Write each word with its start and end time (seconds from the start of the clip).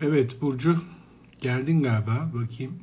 Evet 0.00 0.42
Burcu 0.42 0.76
geldin 1.40 1.82
galiba 1.82 2.30
bakayım. 2.34 2.78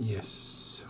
Yes. 0.00 0.82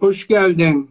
Hoş 0.00 0.26
geldin. 0.26 0.90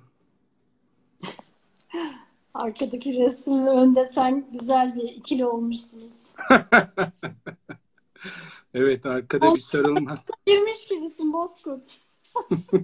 Arkadaki 2.54 3.14
resim 3.20 3.66
ve 3.66 3.70
önde 3.70 4.06
sen 4.06 4.46
güzel 4.52 4.96
bir 4.96 5.04
ikili 5.04 5.46
olmuşsunuz. 5.46 6.32
Evet 8.78 9.06
arkada 9.06 9.56
bir 9.56 9.59
sarılma. 9.59 10.23
Girmiş 10.45 10.88
gibisin 10.88 11.34
Bozkurt. 11.34 11.98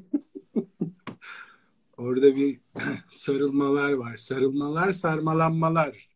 Orada 1.97 2.35
bir 2.35 2.59
sarılmalar 3.09 3.93
var. 3.93 4.17
Sarılmalar, 4.17 4.91
sarmalanmalar. 4.91 6.09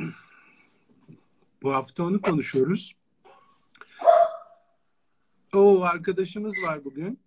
Bu 1.62 1.72
hafta 1.72 2.02
onu 2.04 2.20
konuşuyoruz. 2.20 2.92
O 5.54 5.82
arkadaşımız 5.82 6.54
var 6.62 6.84
bugün. 6.84 7.20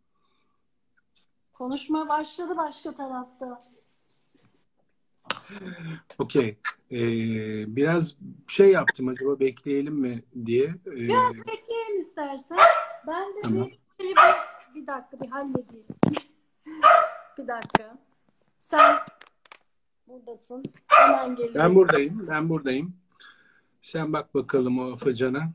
Konuşma 1.54 2.10
başladı 2.10 2.58
başka 2.58 2.96
tarafta. 2.96 3.60
Okey. 6.20 6.58
Ee, 6.92 7.76
biraz 7.76 8.18
şey 8.48 8.72
yaptım 8.72 9.08
acaba 9.08 9.40
bekleyelim 9.40 9.94
mi 9.96 10.24
diye. 10.46 10.66
Ee, 10.68 10.96
Biraz 10.96 11.38
bekleyelim 11.38 12.00
istersen. 12.00 12.58
Ben 13.08 13.30
de 13.36 13.42
Tamam. 13.44 13.70
bir, 14.00 14.06
bir, 14.06 14.16
bir 14.76 14.88
dakika 14.88 15.20
bir 15.22 15.28
halledeyim. 15.30 15.86
bir 17.38 17.48
dakika. 17.48 17.98
Sen 18.60 18.96
buradasın. 20.08 20.64
Hemen 20.88 21.36
geliyorum. 21.36 21.60
ben 21.62 21.76
buradayım. 21.76 22.28
Ben 22.28 22.50
buradayım. 22.50 22.96
Sen 23.82 24.14
bak 24.14 24.34
bakalım 24.34 24.80
o 24.80 24.92
afacana. 24.94 25.52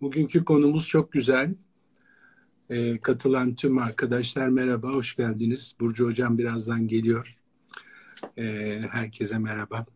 Bugünkü 0.00 0.44
konumuz 0.44 0.88
çok 0.88 1.12
güzel. 1.12 1.54
Ee, 2.74 2.98
katılan 2.98 3.54
tüm 3.54 3.78
arkadaşlar 3.78 4.48
merhaba, 4.48 4.88
hoş 4.88 5.16
geldiniz. 5.16 5.74
Burcu 5.80 6.06
Hocam 6.06 6.38
birazdan 6.38 6.88
geliyor. 6.88 7.38
Ee, 8.38 8.80
herkese 8.90 9.38
merhaba. 9.38 9.86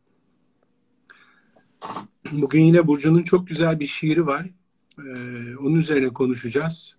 Bugün 2.32 2.60
yine 2.60 2.86
Burcu'nun 2.86 3.22
çok 3.22 3.48
güzel 3.48 3.80
bir 3.80 3.86
şiiri 3.86 4.26
var. 4.26 4.50
Ee, 4.98 5.56
onun 5.56 5.74
üzerine 5.74 6.08
konuşacağız. 6.08 6.96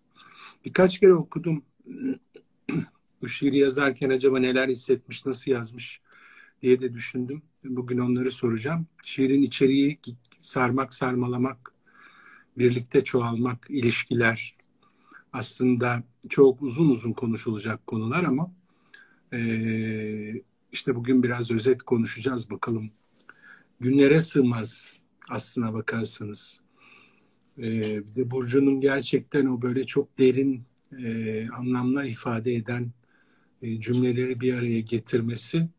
Birkaç 0.65 0.99
kere 0.99 1.13
okudum. 1.13 1.63
Bu 3.21 3.27
şiiri 3.27 3.57
yazarken 3.57 4.09
acaba 4.09 4.39
neler 4.39 4.69
hissetmiş, 4.69 5.25
nasıl 5.25 5.51
yazmış 5.51 6.01
diye 6.61 6.81
de 6.81 6.93
düşündüm. 6.93 7.41
Bugün 7.63 7.97
onları 7.97 8.31
soracağım. 8.31 8.87
Şiirin 9.05 9.41
içeriği 9.41 9.99
sarmak, 10.39 10.93
sarmalamak, 10.93 11.73
birlikte 12.57 13.03
çoğalmak, 13.03 13.65
ilişkiler. 13.69 14.58
Aslında 15.33 16.03
çok 16.29 16.61
uzun 16.61 16.89
uzun 16.89 17.13
konuşulacak 17.13 17.87
konular 17.87 18.23
ama 18.23 18.51
eee, 19.33 20.43
işte 20.71 20.95
bugün 20.95 21.23
biraz 21.23 21.51
özet 21.51 21.83
konuşacağız 21.83 22.51
bakalım. 22.51 22.91
Günlere 23.81 24.19
sığmaz 24.21 24.87
aslına 25.29 25.73
bakarsanız. 25.73 26.61
Eee, 27.57 28.03
bir 28.05 28.15
de 28.15 28.31
Burcu'nun 28.31 28.81
gerçekten 28.81 29.45
o 29.45 29.61
böyle 29.61 29.85
çok 29.85 30.19
derin 30.19 30.63
eee, 30.99 31.49
anlamlar 31.57 32.05
ifade 32.05 32.55
eden 32.55 32.91
e, 33.61 33.81
cümleleri 33.81 34.41
bir 34.41 34.53
araya 34.53 34.81
getirmesi 34.81 35.69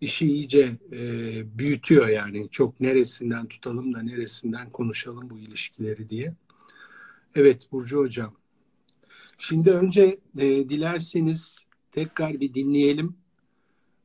işi 0.00 0.26
iyice 0.28 0.78
e, 0.92 1.00
büyütüyor 1.58 2.08
yani. 2.08 2.48
Çok 2.50 2.80
neresinden 2.80 3.46
tutalım 3.48 3.94
da 3.94 4.02
neresinden 4.02 4.70
konuşalım 4.70 5.30
bu 5.30 5.38
ilişkileri 5.38 6.08
diye. 6.08 6.34
Evet 7.34 7.72
Burcu 7.72 7.98
Hocam. 7.98 8.34
Şimdi 9.38 9.70
önce 9.70 10.18
e, 10.38 10.68
dilerseniz 10.68 11.66
tekrar 11.92 12.40
bir 12.40 12.54
dinleyelim. 12.54 13.16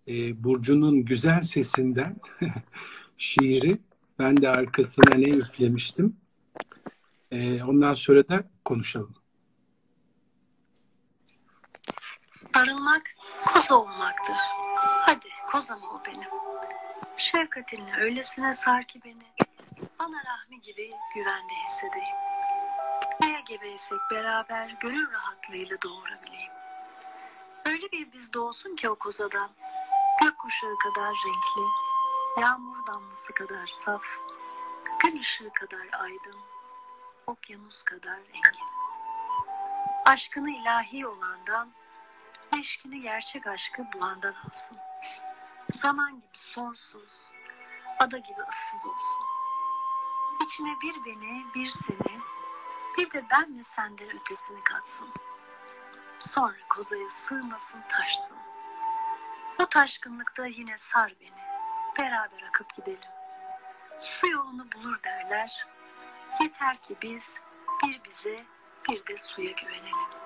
E, 0.08 0.44
Burcu'nun 0.44 1.06
güzel 1.06 1.42
sesinden 1.42 2.16
şiiri. 3.18 3.78
Ben 4.20 4.42
de 4.42 4.50
arkasına 4.50 5.16
ne 5.16 5.30
üflemiştim. 5.30 6.18
E, 7.32 7.64
ondan 7.64 7.94
sonra 7.94 8.28
da 8.28 8.44
konuşalım. 8.66 9.16
Sarılmak 12.54 13.02
koza 13.54 13.76
olmaktır. 13.76 14.36
Hadi 15.06 15.28
kozam 15.52 15.84
ol 15.84 16.00
benim. 16.08 16.30
Şefkatinle 17.18 17.96
öylesine 18.02 18.54
sar 18.54 18.88
ki 18.88 19.00
beni. 19.06 19.50
Ana 20.00 20.18
rahmi 20.18 20.62
gibi 20.62 20.92
güvende 21.16 21.54
hissedeyim. 21.68 22.16
Gebeysek 23.50 24.00
beraber 24.12 24.70
gönül 24.80 25.12
rahatlığıyla 25.12 25.82
doğurabileyim. 25.82 26.52
Öyle 27.66 27.92
bir 27.92 28.12
biz 28.12 28.34
doğsun 28.34 28.76
ki 28.76 28.90
o 28.90 28.96
kozadan. 28.96 29.50
Gökkuşağı 30.22 30.76
kadar 30.78 31.14
renkli, 31.14 31.72
yağmur 32.42 32.88
damlası 32.88 33.34
kadar 33.34 33.68
saf, 33.68 34.04
gün 35.04 35.20
ışığı 35.20 35.50
kadar 35.54 36.00
aydın, 36.00 36.40
okyanus 37.28 37.84
kadar 37.84 38.18
engin. 38.18 38.66
Aşkını 40.06 40.50
ilahi 40.52 41.08
olandan, 41.08 41.70
Eşkini 42.60 43.02
gerçek 43.02 43.48
aşkı 43.48 43.84
bulandan 43.94 44.34
alsın. 44.34 44.78
Zaman 45.82 46.16
gibi 46.16 46.38
sonsuz, 46.38 47.32
ada 48.00 48.18
gibi 48.18 48.42
ıssız 48.50 48.90
olsun. 48.90 49.26
İçine 50.46 50.76
bir 50.82 51.06
beni, 51.06 51.46
bir 51.56 51.70
seni, 51.70 52.20
bir 52.98 53.12
de 53.12 53.26
ben 53.32 53.60
ve 53.60 53.64
senden 53.64 54.08
ötesini 54.08 54.64
katsın. 54.64 55.08
Sonra 56.20 56.58
kozaya 56.70 57.12
sığmasın, 57.12 57.82
taşsın. 57.90 58.38
O 59.60 59.66
taşkınlıkta 59.66 60.46
yine 60.46 60.78
sar 60.78 61.14
beni, 61.22 61.42
beraber 61.98 62.44
akıp 62.50 62.76
gidelim. 62.76 63.10
Su 64.00 64.28
yolunu 64.28 64.68
bulur 64.76 65.00
derler, 65.04 65.68
yeter 66.42 66.82
ki 66.82 66.96
biz 67.02 67.38
bir 67.84 68.02
bize, 68.10 68.46
bir 68.90 69.06
de 69.06 69.18
suya 69.18 69.52
güvenelim. 69.52 70.20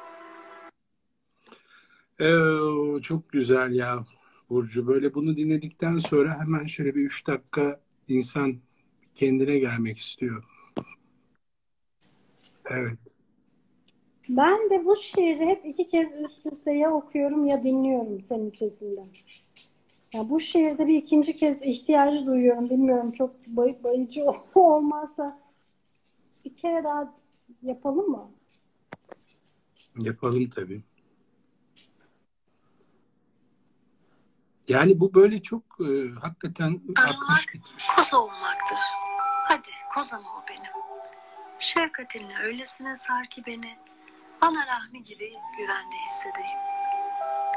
Ee, 2.20 3.02
çok 3.02 3.32
güzel 3.32 3.72
ya 3.72 4.04
Burcu. 4.50 4.88
Böyle 4.88 5.14
bunu 5.14 5.38
dinledikten 5.38 5.98
sonra 5.98 6.40
hemen 6.40 6.66
şöyle 6.66 6.96
bir 6.96 7.02
üç 7.02 7.28
dakika 7.28 7.82
insan 8.08 8.58
kendine 9.16 9.60
gelmek 9.60 9.98
istiyor. 9.98 10.44
Evet. 12.70 12.98
Ben 14.30 14.70
de 14.70 14.86
bu 14.86 14.96
şiiri 14.96 15.46
hep 15.46 15.66
iki 15.66 15.88
kez 15.90 16.12
üst 16.12 16.46
üste 16.46 16.72
ya 16.74 16.92
okuyorum 16.92 17.46
ya 17.46 17.64
dinliyorum 17.64 18.22
senin 18.22 18.50
sesinden. 18.50 19.08
Ya 20.14 20.30
bu 20.30 20.40
şiirde 20.40 20.88
bir 20.88 20.96
ikinci 20.98 21.38
kez 21.38 21.62
ihtiyacı 21.62 22.26
duyuyorum. 22.26 22.70
Bilmiyorum 22.70 23.12
çok 23.12 23.48
bay- 23.48 23.84
bayıcı 23.84 24.26
olmazsa 24.56 25.40
bir 26.46 26.54
kere 26.56 26.84
daha 26.84 27.14
yapalım 27.64 28.10
mı? 28.10 28.32
Yapalım 30.00 30.50
tabii. 30.50 30.84
Yani 34.68 35.00
bu 35.00 35.14
böyle 35.14 35.42
çok 35.42 35.64
e, 35.80 36.10
hakikaten 36.22 36.82
akmış 36.96 37.46
gitmiş. 37.46 37.88
koza 37.96 38.18
olmaktır. 38.18 38.78
Hadi 39.48 39.68
kozam 39.96 40.20
ol 40.22 40.26
benim. 40.26 40.43
Şefkatinle 41.64 42.38
öylesine 42.40 42.96
sar 42.96 43.26
ki 43.26 43.46
beni. 43.46 43.78
Ana 44.42 44.68
rahmi 44.68 45.04
gibi 45.04 45.38
güvende 45.58 45.96
hissedeyim. 45.96 46.60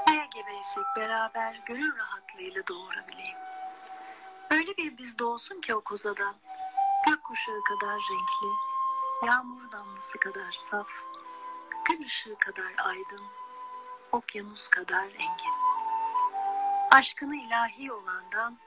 Neye 0.06 0.26
gebeysek 0.34 0.84
beraber 0.96 1.60
gönül 1.66 1.96
rahatlığıyla 1.96 2.66
doğurabileyim. 2.66 3.36
Öyle 4.50 4.76
bir 4.76 4.98
biz 4.98 5.18
doğsun 5.18 5.60
ki 5.60 5.74
o 5.74 5.80
kozadan. 5.80 6.34
Gökkuşağı 7.06 7.60
kadar 7.62 7.94
renkli, 7.94 8.56
yağmur 9.26 9.72
damlası 9.72 10.18
kadar 10.18 10.52
saf, 10.70 10.88
gün 11.84 12.04
ışığı 12.04 12.36
kadar 12.38 12.74
aydın, 12.78 13.24
okyanus 14.12 14.68
kadar 14.68 15.04
engin. 15.04 15.56
Aşkını 16.90 17.36
ilahi 17.36 17.92
olandan, 17.92 18.58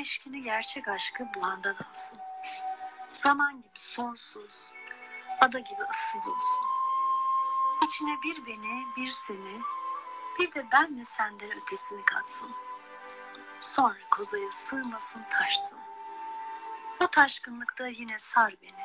eşkini 0.00 0.42
gerçek 0.42 0.88
aşkı 0.88 1.24
bulandan 1.34 1.74
alsın. 1.74 2.18
Zaman 3.12 3.56
gibi 3.56 3.78
sonsuz, 3.78 4.72
ada 5.40 5.58
gibi 5.58 5.82
ıssız 5.90 6.28
olsun. 6.28 6.66
İçine 7.86 8.16
bir 8.24 8.46
beni, 8.46 8.84
bir 8.96 9.08
seni, 9.08 9.60
bir 10.38 10.54
de 10.54 10.66
ben 10.72 10.98
ve 10.98 11.04
senden 11.04 11.50
ötesini 11.50 12.04
katsın. 12.04 12.50
Sonra 13.60 13.98
kozaya 14.10 14.52
sığmasın, 14.52 15.22
taşsın. 15.30 15.78
O 17.00 17.06
taşkınlıkta 17.06 17.86
yine 17.86 18.18
sar 18.18 18.54
beni, 18.62 18.84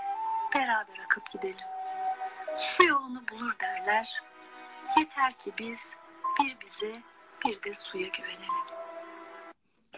beraber 0.55 0.99
akıp 1.05 1.31
gidelim. 1.31 1.67
Su 2.57 2.83
yolunu 2.83 3.23
bulur 3.31 3.55
derler. 3.59 4.23
Yeter 4.97 5.33
ki 5.33 5.53
biz 5.59 5.93
bir 6.39 6.57
bize 6.65 7.01
bir 7.45 7.63
de 7.63 7.73
suya 7.73 8.07
güvenelim. 8.07 8.67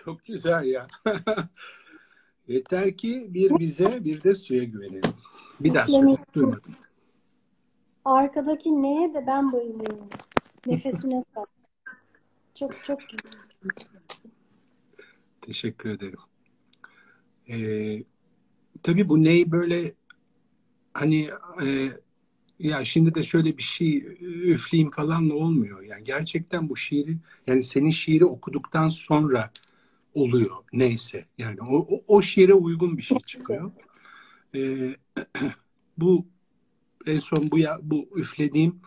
Çok 0.04 0.26
güzel 0.26 0.64
ya. 0.64 0.88
Yeter 2.50 2.98
ki 2.98 3.28
bir 3.30 3.60
bize 3.60 4.06
bir 4.06 4.24
de 4.24 4.36
suya 4.36 4.64
güvenelim. 4.64 5.14
Bir 5.60 5.74
daha 5.74 5.88
söyle. 5.88 6.16
Duymadım. 6.34 6.76
Arkadaki 8.06 8.82
neye 8.82 9.14
de 9.14 9.28
ben 9.28 9.52
bayılıyorum. 9.52 10.10
Nefesine 10.66 11.24
sağlık. 11.36 11.50
Çok 12.60 12.84
çok 12.84 13.00
güzel. 13.00 13.32
Teşekkür 15.42 15.90
ederim. 15.90 16.20
Ee, 17.50 18.04
tabii 18.84 19.08
bu 19.08 19.24
ney 19.24 19.52
böyle 19.52 19.94
hani 20.94 21.30
e, 21.64 21.90
ya 22.60 22.86
şimdi 22.86 23.16
de 23.16 23.24
şöyle 23.24 23.58
bir 23.58 23.64
şey 23.64 23.98
üfleyeyim 24.52 24.92
falanla 24.92 25.34
olmuyor. 25.34 25.84
Yani 25.84 26.04
gerçekten 26.04 26.70
bu 26.70 26.76
şiiri 26.76 27.18
yani 27.48 27.64
senin 27.64 27.92
şiiri 27.92 28.26
okuduktan 28.26 28.90
sonra 28.90 29.52
oluyor 30.14 30.56
neyse. 30.74 31.26
Yani 31.38 31.62
o, 31.62 31.78
o, 31.78 32.04
o 32.08 32.22
şiire 32.22 32.54
uygun 32.54 32.98
bir 32.98 33.04
şey 33.04 33.20
çıkıyor. 33.20 33.72
Ee, 34.56 34.96
bu 35.98 36.26
en 37.06 37.20
son 37.20 37.52
bu 37.52 37.60
ya, 37.60 37.80
bu 37.84 38.10
üflediğim 38.16 38.82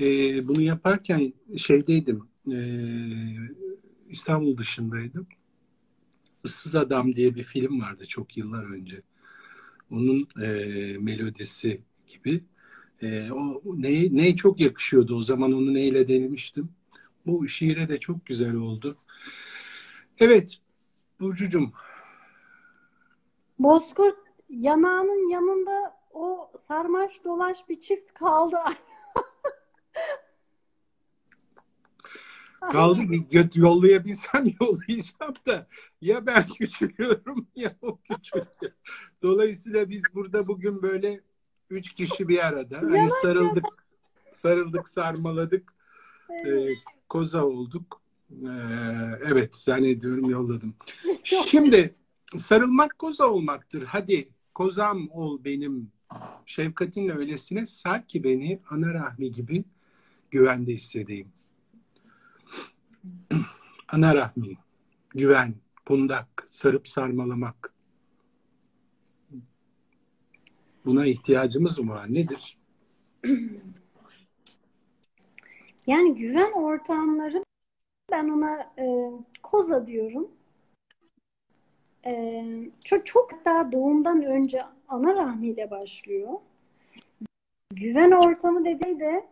e, 0.00 0.04
bunu 0.48 0.62
yaparken 0.62 1.32
şeydeydim 1.56 2.28
e, 2.52 2.58
İstanbul 4.08 4.56
dışındaydım. 4.56 5.26
Issız 6.44 6.74
Adam 6.74 7.14
diye 7.14 7.34
bir 7.34 7.42
film 7.42 7.80
vardı 7.80 8.06
çok 8.08 8.36
yıllar 8.36 8.64
önce. 8.64 9.02
Onun 9.90 10.28
e, 10.42 10.48
melodisi 10.98 11.80
gibi. 12.08 12.44
E, 13.02 13.30
o 13.30 13.62
ne, 13.76 14.16
ne 14.16 14.36
çok 14.36 14.60
yakışıyordu 14.60 15.16
o 15.16 15.22
zaman 15.22 15.52
onu 15.52 15.74
neyle 15.74 16.08
denemiştim. 16.08 16.68
Bu 17.26 17.48
şiire 17.48 17.88
de 17.88 18.00
çok 18.00 18.26
güzel 18.26 18.54
oldu. 18.54 18.96
Evet 20.18 20.58
Burcucuğum. 21.20 21.72
Bozkurt 23.58 24.18
yanağının 24.48 25.28
yanında 25.28 25.98
o 26.12 26.52
sarmaş 26.58 27.24
dolaş 27.24 27.68
bir 27.68 27.80
çift 27.80 28.14
kaldı. 28.14 28.56
Kaldı 32.60 33.00
bir 33.00 33.18
göt 33.18 33.56
yollayabilsem 33.56 34.44
yollayacağım 34.60 35.34
da 35.46 35.66
ya 36.00 36.26
ben 36.26 36.46
küçülüyorum 36.58 37.46
ya 37.56 37.74
o 37.82 37.98
küçülüyor. 37.98 38.72
Dolayısıyla 39.22 39.90
biz 39.90 40.02
burada 40.14 40.48
bugün 40.48 40.82
böyle 40.82 41.20
üç 41.70 41.94
kişi 41.94 42.28
bir 42.28 42.46
arada. 42.46 42.78
Hani 42.78 43.10
sarıldık, 43.22 43.64
sarıldık, 44.30 44.88
sarmaladık. 44.88 45.74
Evet. 46.30 46.70
E, 46.70 46.74
koza 47.08 47.44
olduk. 47.44 48.00
E, 48.30 48.50
evet 49.26 49.56
zannediyorum 49.56 50.30
yolladım. 50.30 50.74
Şimdi 51.24 51.94
sarılmak 52.36 52.98
koza 52.98 53.26
olmaktır. 53.30 53.82
Hadi 53.82 54.28
kozam 54.54 55.08
ol 55.10 55.44
benim. 55.44 55.92
Şefkatinle 56.46 57.14
öylesine 57.16 57.66
sar 57.66 58.06
ki 58.06 58.24
beni 58.24 58.60
ana 58.70 58.94
rahmi 58.94 59.32
gibi 59.32 59.64
güvende 60.30 60.74
hissedeyim. 60.74 61.28
Ana 63.88 64.14
rahmi, 64.14 64.56
güven, 65.10 65.54
kundak, 65.86 66.46
sarıp 66.48 66.88
sarmalamak. 66.88 67.74
Buna 70.84 71.06
ihtiyacımız 71.06 71.78
mı 71.78 71.92
var? 71.92 72.14
Nedir? 72.14 72.58
Yani 75.86 76.14
güven 76.14 76.52
ortamları 76.52 77.44
ben 78.18 78.28
ona 78.28 78.72
e, 78.78 79.10
koza 79.42 79.86
diyorum. 79.86 80.30
E, 82.06 82.44
çok 82.84 83.06
çok 83.06 83.44
daha 83.44 83.72
doğumdan 83.72 84.22
önce 84.22 84.62
ana 84.88 85.14
rahmiyle 85.14 85.70
başlıyor. 85.70 86.28
Güven 87.74 88.10
ortamı 88.10 88.64
dediği 88.64 89.00
de 89.00 89.26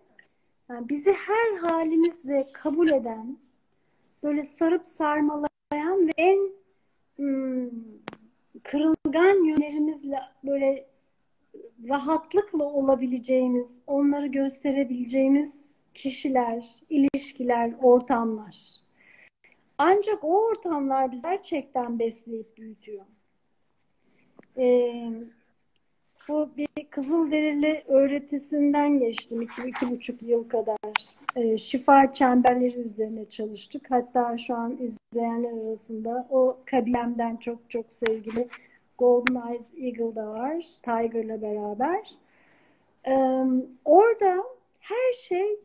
yani 0.69 0.89
bizi 0.89 1.13
her 1.13 1.57
halimizle 1.57 2.47
kabul 2.53 2.89
eden, 2.89 3.39
böyle 4.23 4.45
sarıp 4.45 4.87
sarmalayan 4.87 6.09
ve 6.09 6.13
en 6.17 6.51
hmm, 7.17 7.71
kırılgan 8.63 9.45
yönlerimizle 9.45 10.19
böyle 10.45 10.87
rahatlıkla 11.89 12.65
olabileceğimiz, 12.65 13.79
onları 13.87 14.27
gösterebileceğimiz 14.27 15.66
kişiler, 15.97 16.67
ilişkiler, 16.91 17.73
ortamlar. 17.83 18.57
Ancak 19.79 20.25
o 20.25 20.47
ortamlar 20.47 21.13
bizi 21.13 21.23
gerçekten 21.23 21.99
besleyip 21.99 22.57
büyütüyor. 22.57 23.05
Ee, 24.59 25.11
bu 26.29 26.51
bir 26.57 26.67
Kızılderili 26.91 27.85
öğretisinden 27.87 28.99
geçtim 28.99 29.43
iki, 29.43 29.63
iki 29.63 29.91
buçuk 29.91 30.23
yıl 30.23 30.49
kadar. 30.49 30.77
E, 31.37 31.59
şifa 31.59 32.13
çemberleri 32.13 32.79
üzerine 32.79 33.25
çalıştık. 33.25 33.91
Hatta 33.91 34.39
şu 34.39 34.55
an 34.55 34.79
izleyenler 34.81 35.69
arasında 35.69 36.27
o 36.31 36.59
kabilemden 36.65 37.37
çok 37.37 37.71
çok 37.71 37.93
sevgili 37.93 38.49
Golden 38.99 39.51
Eyes 39.51 39.75
Eagle 39.79 40.17
da 40.17 40.27
var. 40.27 40.67
Tiger'la 40.83 41.43
beraber. 41.43 42.11
E, 43.07 43.15
orada 43.85 44.45
her 44.81 45.13
şey 45.13 45.57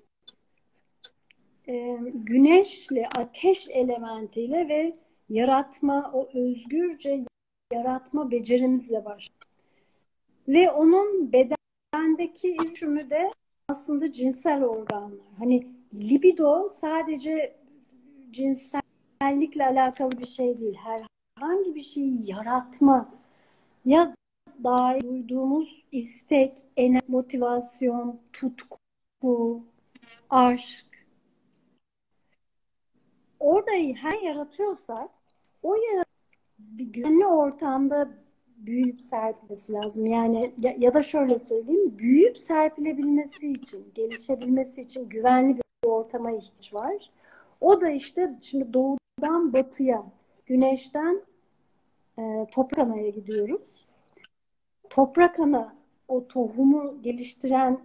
e, 1.67 1.97
güneşle, 2.13 3.09
ateş 3.15 3.69
elementiyle 3.69 4.69
ve 4.69 4.95
yaratma, 5.29 6.11
o 6.13 6.29
özgürce 6.33 7.25
yaratma 7.73 8.31
becerimizle 8.31 9.05
başlıyor. 9.05 9.41
Ve 10.47 10.71
onun 10.71 11.33
bedendeki 11.33 12.57
izümü 12.63 13.09
de 13.09 13.31
aslında 13.69 14.11
cinsel 14.11 14.63
organlar. 14.63 15.27
Hani 15.39 15.67
libido 15.93 16.69
sadece 16.69 17.55
cinsellikle 18.31 19.65
alakalı 19.65 20.11
bir 20.11 20.25
şey 20.25 20.59
değil. 20.59 20.75
Herhangi 20.75 21.75
bir 21.75 21.81
şeyi 21.81 22.29
yaratma 22.31 23.09
ya 23.85 24.15
dair 24.63 25.01
duyduğumuz 25.01 25.83
istek, 25.91 26.57
enerji, 26.77 27.05
motivasyon, 27.07 28.19
tutku, 28.33 29.63
aşk. 30.29 30.90
Orada 33.41 33.71
her 33.71 34.21
yaratıyorsak 34.21 35.09
o 35.63 35.75
yarat 35.75 36.07
bir 36.59 36.85
güvenli 36.85 37.25
ortamda 37.25 38.09
büyüyüp 38.57 39.01
serpilmesi 39.01 39.73
lazım. 39.73 40.05
Yani 40.05 40.53
ya, 40.61 40.75
ya 40.77 40.93
da 40.93 41.03
şöyle 41.03 41.39
söyleyeyim, 41.39 41.97
büyüyüp 41.97 42.37
serpilebilmesi 42.37 43.51
için, 43.51 43.91
gelişebilmesi 43.95 44.81
için 44.81 45.09
güvenli 45.09 45.57
bir 45.57 45.89
ortama 45.89 46.31
ihtiyaç 46.31 46.73
var. 46.73 47.09
O 47.61 47.81
da 47.81 47.89
işte 47.89 48.35
şimdi 48.41 48.73
doğudan 48.73 49.53
batıya, 49.53 50.03
güneşten 50.45 51.21
e, 52.19 52.47
toprak 52.51 52.79
anaya 52.79 53.09
gidiyoruz. 53.09 53.85
Toprak 54.89 55.39
ana 55.39 55.75
o 56.07 56.27
tohumu 56.27 57.01
geliştiren 57.01 57.79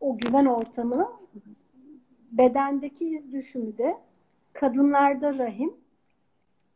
o 0.00 0.18
güven 0.18 0.46
ortamı 0.46 1.12
bedendeki 2.32 3.08
iz 3.08 3.32
düşümü 3.32 3.78
de 3.78 3.96
kadınlarda 4.52 5.38
rahim, 5.38 5.74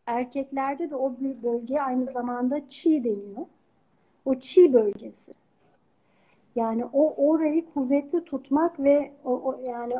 Erkeklerde 0.06 0.90
de 0.90 0.97
o 0.97 1.16
bölge 1.42 1.80
aynı 1.80 2.06
zamanda 2.06 2.68
çi 2.68 3.04
deniyor. 3.04 3.47
O 4.25 4.35
çi 4.35 4.73
bölgesi. 4.73 5.33
Yani 6.56 6.85
o 6.85 7.28
orayı 7.28 7.66
kuvvetli 7.75 8.25
tutmak 8.25 8.80
ve 8.80 9.12
o, 9.25 9.30
o 9.30 9.61
yani 9.66 9.95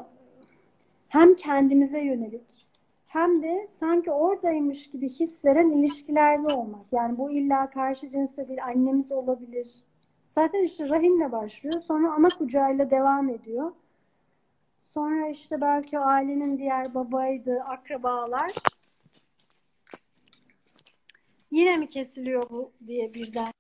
hem 1.09 1.35
kendimize 1.35 2.01
yönelik 2.01 2.67
hem 3.07 3.43
de 3.43 3.69
sanki 3.71 4.11
oradaymış 4.11 4.91
gibi 4.91 5.09
his 5.09 5.45
veren 5.45 5.71
ilişkilerde 5.71 6.55
olmak. 6.55 6.93
Yani 6.93 7.19
bu 7.19 7.31
illa 7.31 7.71
karşı 7.71 8.11
cinsle 8.11 8.49
değil 8.49 8.65
annemiz 8.65 9.13
olabilir. 9.13 9.85
Zaten 10.29 10.63
işte 10.63 10.89
rahimle 10.89 11.33
başlıyor. 11.33 11.81
Sonra 11.81 12.13
ana 12.13 12.29
kucağıyla 12.29 12.91
devam 12.91 13.29
ediyor. 13.29 13.73
Sonra 14.97 15.29
işte 15.29 15.61
belki 15.61 15.99
ailenin 15.99 16.59
diğer 16.59 16.95
babaydı, 16.95 17.61
akrabalar. 17.61 18.53
Yine 21.51 21.77
mi 21.77 21.89
kesiliyor 21.89 22.51
bu 22.51 22.73
diye 22.87 23.15
birden 23.15 23.53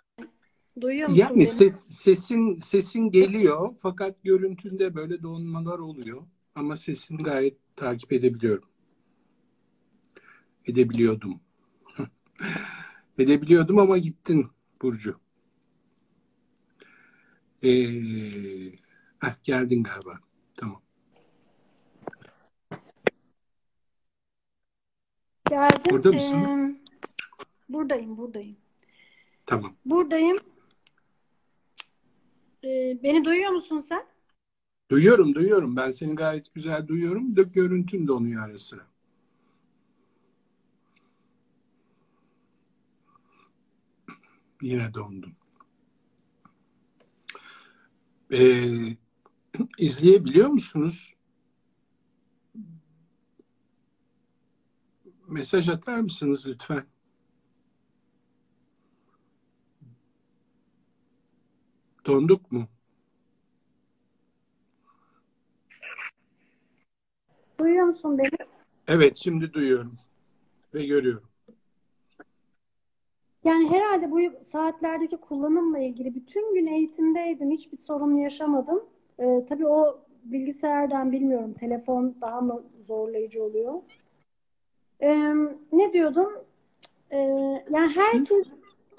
duyuyor 0.80 1.08
musun? 1.08 1.22
Yani 1.22 1.46
ses, 1.46 1.86
sesin 1.90 2.60
sesin 2.60 3.10
geliyor 3.10 3.74
fakat 3.82 4.22
görüntünde 4.22 4.94
böyle 4.94 5.22
donmalar 5.22 5.78
oluyor. 5.78 6.22
Ama 6.54 6.76
sesini 6.76 7.22
gayet 7.22 7.56
takip 7.76 8.12
edebiliyorum. 8.12 8.68
Edebiliyordum. 10.66 11.40
Edebiliyordum 13.18 13.78
ama 13.78 13.98
gittin 13.98 14.46
Burcu. 14.82 15.20
Ee, 17.62 17.68
heh, 19.20 19.34
geldin 19.44 19.82
galiba. 19.82 20.20
Tamam. 20.54 20.85
Geldim. 25.50 25.82
Burada 25.90 26.12
mısın? 26.12 26.36
Ee, 26.36 26.76
buradayım, 27.68 28.16
buradayım. 28.16 28.56
Tamam. 29.46 29.76
Buradayım. 29.84 30.38
Ee, 32.64 32.98
beni 33.02 33.24
duyuyor 33.24 33.50
musun 33.50 33.78
sen? 33.78 34.06
Duyuyorum, 34.90 35.34
duyuyorum. 35.34 35.76
Ben 35.76 35.90
seni 35.90 36.14
gayet 36.14 36.54
güzel 36.54 36.88
duyuyorum. 36.88 37.36
Da 37.36 37.42
görüntün 37.42 38.08
donuyor 38.08 38.48
ara 38.48 38.58
sıra. 38.58 38.86
Yine 44.62 44.94
dondum. 44.94 45.32
Ee, 48.32 48.96
izleyebiliyor 49.78 50.48
musunuz? 50.48 51.15
Mesaj 55.28 55.68
atar 55.68 56.00
mısınız 56.00 56.46
lütfen? 56.46 56.84
Donduk 62.06 62.52
mu? 62.52 62.66
Duyuyor 67.60 67.84
musun 67.86 68.18
beni? 68.18 68.28
Evet, 68.88 69.16
şimdi 69.16 69.52
duyuyorum 69.52 69.98
ve 70.74 70.86
görüyorum. 70.86 71.28
Yani 73.44 73.70
herhalde 73.70 74.10
bu 74.10 74.44
saatlerdeki 74.44 75.16
kullanımla 75.16 75.78
ilgili 75.78 76.14
bütün 76.14 76.54
gün 76.54 76.66
eğitimdeydim. 76.66 77.50
Hiçbir 77.50 77.76
sorun 77.76 78.16
yaşamadım. 78.16 78.84
Ee, 79.18 79.46
tabii 79.48 79.66
o 79.66 80.04
bilgisayardan 80.24 81.12
bilmiyorum. 81.12 81.52
Telefon 81.52 82.16
daha 82.20 82.40
mı 82.40 82.62
zorlayıcı 82.86 83.42
oluyor? 83.42 83.74
Ee, 85.00 85.34
ne 85.72 85.92
diyordum? 85.92 86.32
Ee, 87.10 87.16
yani 87.70 87.92
herkes 87.94 88.46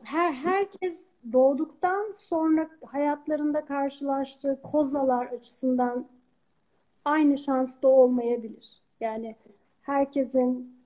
her 0.03 0.33
herkes 0.33 1.05
doğduktan 1.33 2.09
sonra 2.09 2.69
hayatlarında 2.85 3.65
karşılaştığı 3.65 4.59
kozalar 4.63 5.25
açısından 5.25 6.07
aynı 7.05 7.37
şanslı 7.37 7.87
olmayabilir. 7.89 8.81
Yani 8.99 9.35
herkesin 9.81 10.77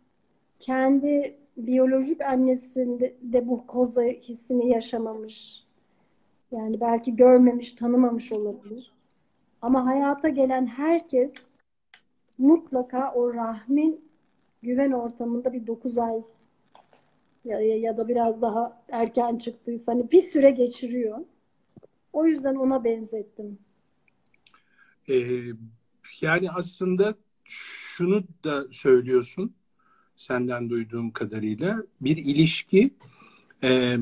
kendi 0.59 1.37
biyolojik 1.57 2.21
annesinde 2.21 3.15
de 3.21 3.47
bu 3.47 3.67
koza 3.67 4.01
hissini 4.01 4.69
yaşamamış. 4.69 5.63
Yani 6.51 6.81
belki 6.81 7.15
görmemiş, 7.15 7.71
tanımamış 7.71 8.31
olabilir. 8.31 8.93
Ama 9.61 9.85
hayata 9.85 10.29
gelen 10.29 10.65
herkes 10.65 11.33
mutlaka 12.37 13.13
o 13.13 13.33
rahmin 13.33 14.10
güven 14.63 14.91
ortamında 14.91 15.53
bir 15.53 15.67
9 15.67 15.97
ay 15.97 16.21
ya, 17.45 17.59
ya 17.61 17.97
da 17.97 18.07
biraz 18.07 18.41
daha 18.41 18.83
erken 18.89 19.37
çıktıysa 19.37 19.91
hani 19.91 20.11
bir 20.11 20.21
süre 20.21 20.51
geçiriyor. 20.51 21.17
O 22.13 22.25
yüzden 22.25 22.55
ona 22.55 22.83
benzettim. 22.83 23.59
Ee, 25.09 25.43
yani 26.21 26.51
aslında 26.51 27.15
şunu 27.43 28.23
da 28.43 28.65
söylüyorsun 28.71 29.53
senden 30.15 30.69
duyduğum 30.69 31.11
kadarıyla 31.11 31.83
bir 32.01 32.17
ilişki 32.17 32.93
e, 33.63 33.97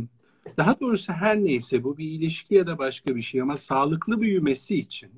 daha 0.58 0.80
doğrusu 0.80 1.14
her 1.14 1.38
neyse 1.38 1.84
bu 1.84 1.98
bir 1.98 2.12
ilişki 2.12 2.56
ya 2.56 2.68
da 2.68 2.78
başka 2.78 3.16
bir 3.16 3.22
şey 3.22 3.42
ama 3.42 3.56
sağlıklı 3.56 4.22
büyümesi 4.22 4.80
için 4.80 5.12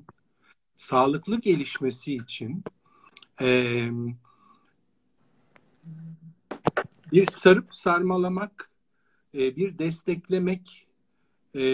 sağlıklı 0.76 1.40
gelişmesi 1.40 2.14
için 2.14 2.64
e, 3.42 3.88
bir 7.12 7.26
sarıp 7.26 7.74
sarmalamak 7.74 8.70
e, 9.34 9.56
bir 9.56 9.78
desteklemek 9.78 10.86
e, 11.54 11.64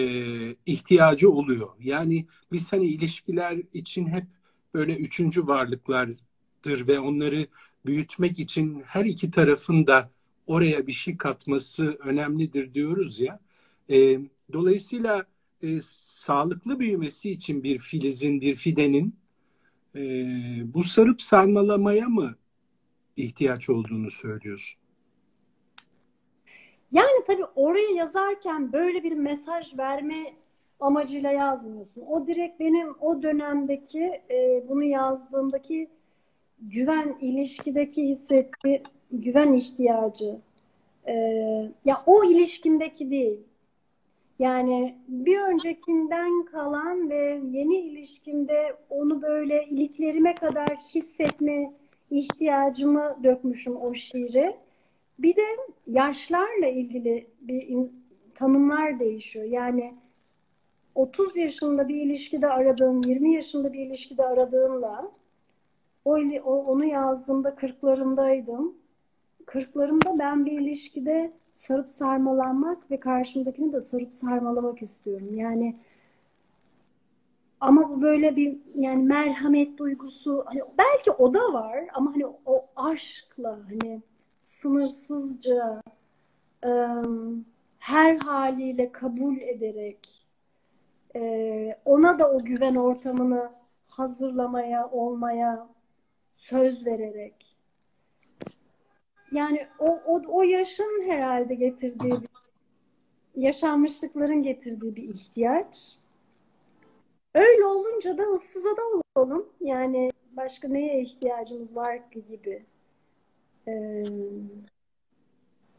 ihtiyacı 0.65 1.31
oluyor. 1.31 1.69
Yani 1.79 2.25
biz 2.51 2.73
hani 2.73 2.85
ilişkiler 2.85 3.57
için 3.73 4.07
hep 4.07 4.25
böyle 4.73 4.95
üçüncü 4.95 5.47
varlıklardır 5.47 6.87
ve 6.87 6.99
onları 6.99 7.47
büyütmek 7.85 8.39
için 8.39 8.83
her 8.85 9.05
iki 9.05 9.31
tarafın 9.31 9.87
da 9.87 10.09
oraya 10.47 10.87
bir 10.87 10.93
şey 10.93 11.17
katması 11.17 11.97
önemlidir 11.99 12.73
diyoruz 12.73 13.19
ya. 13.19 13.39
E, 13.89 14.19
dolayısıyla 14.53 15.25
e, 15.61 15.79
sağlıklı 15.81 16.79
büyümesi 16.79 17.31
için 17.31 17.63
bir 17.63 17.79
filizin, 17.79 18.41
bir 18.41 18.55
fidenin 18.55 19.15
e, 19.95 20.01
bu 20.73 20.83
sarıp 20.83 21.21
sarmalamaya 21.21 22.09
mı 22.09 22.35
ihtiyaç 23.19 23.69
olduğunu 23.69 24.11
söylüyorsun? 24.11 24.79
Yani 26.91 27.23
tabii 27.27 27.45
oraya 27.55 27.89
yazarken 27.89 28.73
böyle 28.73 29.03
bir 29.03 29.13
mesaj 29.13 29.77
verme 29.77 30.33
amacıyla 30.79 31.31
yazmıyorsun. 31.31 32.01
O 32.07 32.27
direkt 32.27 32.59
benim 32.59 32.95
o 32.99 33.21
dönemdeki 33.21 34.21
e, 34.29 34.63
bunu 34.69 34.83
yazdığımdaki 34.83 35.89
güven 36.61 37.17
ilişkideki 37.21 38.03
hissettiği 38.03 38.83
güven 39.11 39.53
ihtiyacı. 39.53 40.39
E, 41.07 41.13
ya 41.85 42.03
o 42.05 42.23
ilişkimdeki 42.23 43.11
değil. 43.11 43.39
Yani 44.39 44.95
bir 45.07 45.39
öncekinden 45.39 46.45
kalan 46.45 47.09
ve 47.09 47.41
yeni 47.51 47.77
ilişkimde 47.77 48.75
onu 48.89 49.21
böyle 49.21 49.65
iliklerime 49.65 50.35
kadar 50.35 50.77
hissetme 50.95 51.73
ihtiyacımı 52.11 53.17
dökmüşüm 53.23 53.75
o 53.75 53.93
şiiri. 53.93 54.55
Bir 55.19 55.35
de 55.35 55.45
yaşlarla 55.87 56.67
ilgili 56.67 57.27
bir 57.41 57.77
tanımlar 58.35 58.99
değişiyor. 58.99 59.45
Yani 59.45 59.93
30 60.95 61.37
yaşında 61.37 61.87
bir 61.87 61.95
ilişkide 61.95 62.47
aradığım, 62.47 63.01
20 63.01 63.33
yaşında 63.33 63.73
bir 63.73 63.79
ilişkide 63.79 64.23
aradığımla 64.23 65.11
o, 66.05 66.15
onu 66.65 66.85
yazdığımda 66.85 67.55
kırklarımdaydım. 67.55 68.77
Kırklarımda 69.45 70.19
ben 70.19 70.45
bir 70.45 70.51
ilişkide 70.51 71.31
sarıp 71.53 71.91
sarmalanmak 71.91 72.91
ve 72.91 72.99
karşımdakini 72.99 73.73
de 73.73 73.81
sarıp 73.81 74.15
sarmalamak 74.15 74.81
istiyorum. 74.81 75.35
Yani 75.35 75.75
ama 77.59 77.89
bu 77.89 78.01
böyle 78.01 78.35
bir 78.35 78.57
yani 78.75 79.03
merhamet 79.03 79.77
duygusu 79.77 80.43
hani 80.45 80.61
belki 80.77 81.11
o 81.11 81.33
da 81.33 81.53
var 81.53 81.85
ama 81.93 82.13
hani 82.13 82.25
o 82.45 82.65
aşkla 82.75 83.59
hani 83.69 84.01
sınırsızca 84.41 85.81
her 87.79 88.15
haliyle 88.15 88.91
kabul 88.91 89.37
ederek 89.37 90.25
ona 91.85 92.19
da 92.19 92.31
o 92.31 92.43
güven 92.43 92.75
ortamını 92.75 93.51
hazırlamaya, 93.87 94.89
olmaya 94.89 95.67
söz 96.33 96.85
vererek 96.85 97.49
yani 99.31 99.67
o, 99.79 99.99
o, 100.05 100.21
o 100.27 100.43
yaşın 100.43 101.01
herhalde 101.05 101.55
getirdiği 101.55 102.11
bir, 102.11 102.29
yaşanmışlıkların 103.35 104.43
getirdiği 104.43 104.95
bir 104.95 105.03
ihtiyaç. 105.03 105.98
Öyle 107.39 107.65
olunca 107.65 108.17
da 108.17 108.23
ıssıza 108.23 108.69
da 108.69 108.81
olalım. 109.15 109.49
Yani 109.61 110.11
başka 110.31 110.67
neye 110.67 111.01
ihtiyacımız 111.01 111.75
var 111.75 112.11
ki 112.11 112.25
gibi. 112.29 112.65
Ee, 113.67 114.03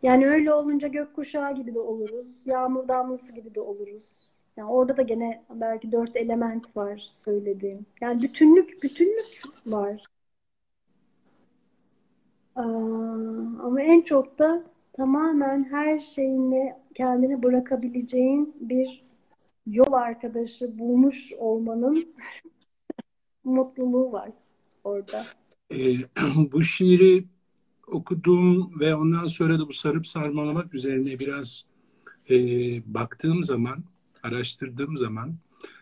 yani 0.02 0.29
öyle 0.29 0.52
olunca 0.55 0.88
gökkuşağı 0.88 1.55
gibi 1.55 1.75
de 1.75 1.79
oluruz. 1.81 2.26
Yağmur 2.47 2.88
damlası 2.88 3.33
gibi 3.33 3.55
de 3.55 3.61
oluruz. 3.61 4.05
Yani 4.57 4.71
orada 4.71 4.97
da 4.97 5.02
gene 5.02 5.43
belki 5.55 5.93
dört 5.93 6.17
element 6.17 6.76
var 6.76 7.11
söylediğim. 7.12 7.87
Yani 8.00 8.23
bütünlük, 8.23 8.83
bütünlük 8.83 9.43
var. 9.67 10.05
Aa, 12.57 12.62
ama 13.62 13.83
en 13.83 14.00
çok 14.00 14.38
da 14.38 14.62
tamamen 14.93 15.64
her 15.71 15.99
şeyini 16.00 16.75
kendini 16.95 17.43
bırakabileceğin 17.43 18.57
bir 18.61 19.10
yol 19.67 19.93
arkadaşı 19.93 20.79
bulmuş 20.79 21.33
olmanın 21.38 22.14
mutluluğu 23.45 24.12
var 24.12 24.31
orada. 24.85 25.26
E, 25.73 25.97
bu 26.52 26.62
şiiri 26.62 27.25
okuduğum 27.87 28.81
ve 28.81 28.95
ondan 28.95 29.26
sonra 29.26 29.59
da 29.59 29.69
bu 29.69 29.73
sarıp 29.73 30.07
sarmalamak 30.07 30.75
üzerine 30.75 31.19
biraz 31.19 31.64
e, 32.31 32.37
baktığım 32.95 33.45
zaman, 33.45 33.85
araştırdığım 34.23 34.99
zaman 34.99 35.35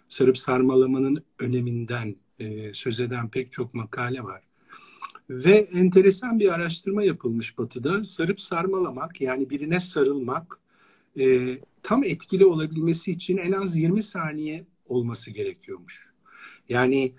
sarıp 0.08 0.38
sarmalamanın 0.38 1.24
öneminden 1.38 2.16
e, 2.38 2.74
söz 2.74 3.00
eden 3.00 3.28
pek 3.28 3.52
çok 3.52 3.74
makale 3.74 4.24
var. 4.24 4.42
Ve 5.30 5.52
enteresan 5.52 6.40
bir 6.40 6.54
araştırma 6.54 7.02
yapılmış 7.02 7.58
Batı'da. 7.58 8.02
Sarıp 8.02 8.40
sarmalamak 8.40 9.20
yani 9.20 9.50
birine 9.50 9.80
sarılmak 9.80 10.58
e, 11.20 11.58
tam 11.82 12.04
etkili 12.04 12.46
olabilmesi 12.46 13.12
için 13.12 13.36
en 13.36 13.52
az 13.52 13.76
20 13.76 14.02
saniye 14.02 14.66
olması 14.86 15.30
gerekiyormuş. 15.30 16.08
Yani 16.68 17.14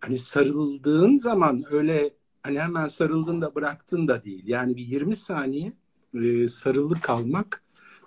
hani 0.00 0.18
sarıldığın 0.18 1.16
zaman 1.16 1.64
öyle 1.70 2.10
hani 2.42 2.60
hemen 2.60 2.88
sarıldın 2.88 3.40
da 3.40 3.54
bıraktın 3.54 4.08
da 4.08 4.24
değil. 4.24 4.42
Yani 4.46 4.76
bir 4.76 4.86
20 4.86 5.16
saniye 5.16 5.72
e, 6.14 6.48
sarılı 6.48 7.00
kalmak 7.00 7.62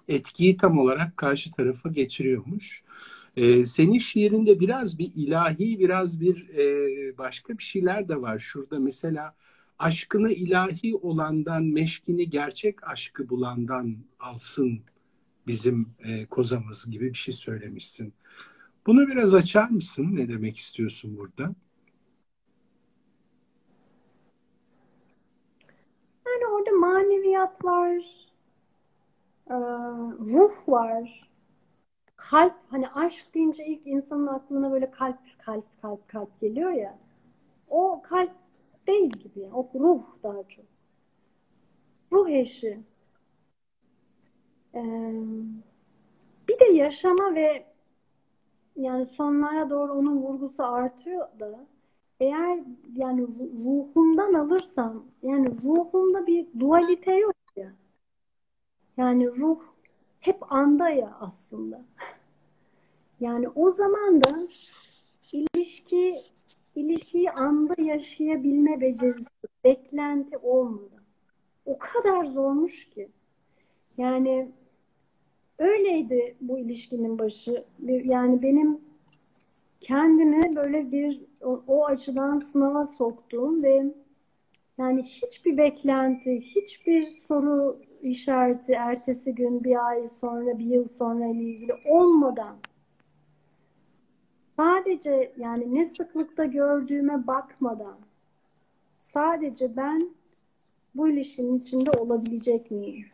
etkiyi 0.08 0.58
tam 0.58 0.80
olarak 0.80 1.18
karşı 1.18 1.52
tarafa 1.52 1.90
geçiriyormuş. 1.90 2.84
E, 3.38 3.64
senin 3.64 4.00
şiirinde 4.00 4.60
biraz 4.60 5.00
bir 5.00 5.12
ilahi, 5.16 5.80
biraz 5.80 6.22
bir 6.22 6.50
e, 6.50 7.18
başka 7.18 7.58
bir 7.58 7.64
şeyler 7.64 8.10
de 8.10 8.22
var. 8.22 8.40
Şurada 8.40 8.80
mesela 8.80 9.36
aşkını 9.80 10.32
ilahi 10.32 10.96
olandan, 10.96 11.64
meşkini 11.64 12.30
gerçek 12.30 12.88
aşkı 12.88 13.30
bulandan 13.30 13.98
alsın 14.20 14.82
bizim 15.50 15.96
e, 16.00 16.26
kozamız 16.26 16.92
gibi 16.92 17.10
bir 17.10 17.18
şey 17.18 17.34
söylemişsin. 17.34 18.14
Bunu 18.88 19.08
biraz 19.08 19.34
açar 19.34 19.70
mısın? 19.70 20.08
Ne 20.12 20.30
demek 20.30 20.58
istiyorsun 20.58 21.18
burada? 21.18 21.44
Yani 26.28 26.48
orada 26.52 26.72
maneviyat 26.72 27.66
var, 27.66 27.96
e, 29.50 29.56
ruh 30.34 30.52
var, 30.68 31.30
kalp. 32.16 32.56
Hani 32.70 32.90
aşk 32.90 33.34
deyince 33.34 33.66
ilk 33.66 33.88
insanın 33.88 34.28
aklına 34.28 34.72
böyle 34.72 34.92
kalp, 34.92 35.20
kalp, 35.46 35.82
kalp, 35.82 36.08
kalp 36.08 36.42
geliyor 36.42 36.72
ya. 36.72 37.00
O 37.68 38.02
kalp 38.04 38.32
değil 38.88 39.10
gibi. 39.10 39.50
O 39.54 39.70
ruh 39.76 40.04
daha 40.24 40.44
çok. 40.44 40.66
Ruh 42.14 42.30
eşi. 42.30 42.80
Bir 46.48 46.60
de 46.60 46.66
yaşama 46.74 47.36
ve 47.36 47.66
yani 48.76 49.06
sonlara 49.06 49.70
doğru 49.70 49.94
onun 49.94 50.18
vurgusu 50.18 50.64
artıyor 50.64 51.40
da 51.40 51.68
eğer 52.20 52.60
yani 52.96 53.28
ruhumdan 53.66 54.34
alırsam 54.34 55.06
yani 55.24 55.50
ruhumda 55.64 56.28
bir 56.28 56.48
dualite 56.60 57.14
yok 57.14 57.36
ya. 57.56 57.74
Yani 58.98 59.28
ruh 59.28 59.60
hep 60.20 60.54
anda 60.54 60.90
ya 60.90 61.18
aslında. 61.20 61.86
Yani 63.20 63.50
o 63.50 63.70
zaman 63.72 64.24
da 64.24 64.48
ilişki 65.32 66.16
ilişkiyi 66.76 67.32
anda 67.32 67.82
yaşayabilme 67.82 68.82
becerisi, 68.82 69.30
beklenti 69.64 70.38
olmadı. 70.38 71.04
O 71.66 71.78
kadar 71.78 72.26
zormuş 72.26 72.90
ki. 72.90 73.10
Yani 74.00 74.52
öyleydi 75.58 76.36
bu 76.42 76.60
ilişkinin 76.60 77.20
başı. 77.20 77.64
Yani 77.88 78.42
benim 78.42 78.82
kendimi 79.82 80.56
böyle 80.56 80.92
bir 80.92 81.22
o, 81.42 81.64
o 81.68 81.86
açıdan 81.86 82.38
sınava 82.38 82.86
soktuğum 82.86 83.64
ve 83.64 83.84
yani 84.78 85.04
hiçbir 85.04 85.58
beklenti, 85.58 86.42
hiçbir 86.42 87.04
soru 87.04 87.80
işareti 88.02 88.74
ertesi 88.74 89.36
gün, 89.36 89.64
bir 89.64 89.88
ay 89.88 90.08
sonra, 90.08 90.60
bir 90.60 90.66
yıl 90.66 90.88
sonra 90.88 91.28
ile 91.28 91.44
ilgili 91.44 91.74
olmadan 91.86 92.56
sadece 94.58 95.34
yani 95.38 95.76
ne 95.76 95.86
sıklıkta 95.86 96.46
gördüğüme 96.46 97.28
bakmadan 97.28 97.98
sadece 98.98 99.76
ben 99.76 100.10
bu 100.96 101.10
ilişkinin 101.10 101.60
içinde 101.60 101.92
olabilecek 101.92 102.72
miyim? 102.72 103.06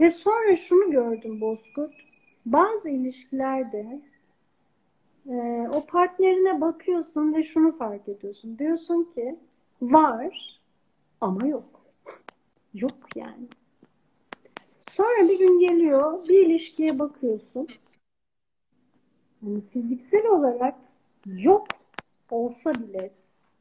Ve 0.00 0.10
sonra 0.10 0.56
şunu 0.56 0.90
gördüm 0.90 1.40
Bozkurt. 1.40 1.94
Bazı 2.46 2.90
ilişkilerde 2.90 4.00
e, 5.28 5.68
o 5.72 5.86
partnerine 5.86 6.60
bakıyorsun 6.60 7.34
ve 7.34 7.42
şunu 7.42 7.78
fark 7.78 8.08
ediyorsun. 8.08 8.58
Diyorsun 8.58 9.04
ki 9.14 9.36
var 9.82 10.60
ama 11.20 11.46
yok. 11.46 11.80
Yok 12.74 13.16
yani. 13.16 13.48
Sonra 14.90 15.28
bir 15.28 15.38
gün 15.38 15.58
geliyor 15.58 16.28
bir 16.28 16.46
ilişkiye 16.46 16.98
bakıyorsun. 16.98 17.68
Yani 19.42 19.60
fiziksel 19.60 20.26
olarak 20.26 20.74
yok 21.26 21.66
olsa 22.30 22.74
bile 22.74 23.10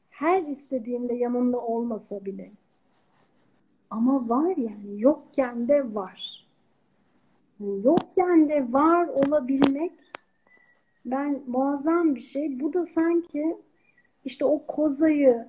her 0.09 0.43
istediğimde 0.43 1.13
yanında 1.13 1.59
olmasa 1.59 2.25
bile 2.25 2.51
ama 3.95 4.29
var 4.29 4.57
yani 4.57 5.01
yokken 5.01 5.67
de 5.67 5.95
var. 5.95 6.47
Yani 7.59 7.85
yokken 7.85 8.49
de 8.49 8.73
var 8.73 9.07
olabilmek 9.07 9.91
ben 11.05 11.43
muazzam 11.47 12.15
bir 12.15 12.21
şey. 12.21 12.59
Bu 12.59 12.73
da 12.73 12.85
sanki 12.85 13.57
işte 14.25 14.45
o 14.45 14.65
kozayı 14.65 15.45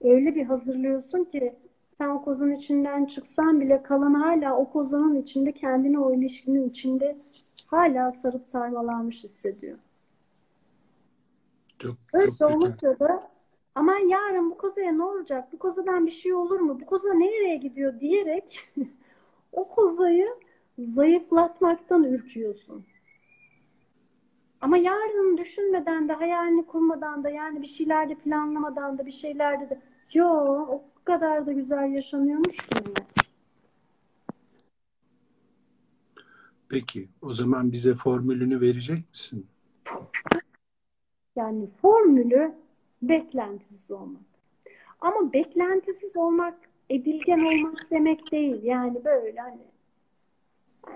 öyle 0.00 0.34
bir 0.34 0.44
hazırlıyorsun 0.44 1.24
ki 1.24 1.54
sen 1.98 2.08
o 2.08 2.22
kozun 2.22 2.52
içinden 2.52 3.04
çıksan 3.04 3.60
bile 3.60 3.82
kalan 3.82 4.14
hala 4.14 4.56
o 4.56 4.70
kozanın 4.70 5.22
içinde 5.22 5.52
kendini 5.52 5.98
o 5.98 6.14
ilişkinin 6.14 6.68
içinde 6.68 7.16
hala 7.66 8.12
sarıp 8.12 8.46
sarmalanmış 8.46 9.24
hissediyor. 9.24 9.78
Çok, 11.78 11.96
Öyle 12.12 12.32
çok 12.38 12.56
olunca 12.56 12.98
da 12.98 13.35
ama 13.76 13.98
yarın 13.98 14.50
bu 14.50 14.56
kozaya 14.58 14.92
ne 14.92 15.04
olacak? 15.04 15.52
Bu 15.52 15.58
kozadan 15.58 16.06
bir 16.06 16.10
şey 16.10 16.34
olur 16.34 16.60
mu? 16.60 16.80
Bu 16.80 16.86
koza 16.86 17.14
nereye 17.14 17.56
gidiyor 17.56 18.00
diyerek 18.00 18.68
o 19.52 19.68
kozayı 19.68 20.28
zayıflatmaktan 20.78 22.04
ürküyorsun. 22.04 22.86
Ama 24.60 24.76
yarın 24.78 25.38
düşünmeden 25.38 26.08
de, 26.08 26.12
hayalini 26.12 26.66
kurmadan 26.66 27.24
da, 27.24 27.30
yani 27.30 27.62
bir 27.62 27.66
şeylerde 27.66 28.14
planlamadan 28.14 28.98
da, 28.98 29.06
bir 29.06 29.12
şeylerde 29.12 29.70
de 29.70 29.80
yo 30.12 30.26
o 30.68 30.84
kadar 31.04 31.46
da 31.46 31.52
güzel 31.52 31.92
yaşanıyormuş 31.92 32.56
ki. 32.56 32.84
Peki, 36.68 37.08
o 37.22 37.34
zaman 37.34 37.72
bize 37.72 37.94
formülünü 37.94 38.60
verecek 38.60 39.10
misin? 39.10 39.46
Yani 41.36 41.66
formülü 41.66 42.65
beklentisiz 43.08 43.90
olmak. 43.90 44.22
Ama 45.00 45.32
beklentisiz 45.32 46.16
olmak 46.16 46.58
edilgen 46.90 47.38
olmak 47.38 47.90
demek 47.90 48.32
değil. 48.32 48.62
Yani 48.62 49.04
böyle 49.04 49.40
hani 49.40 49.60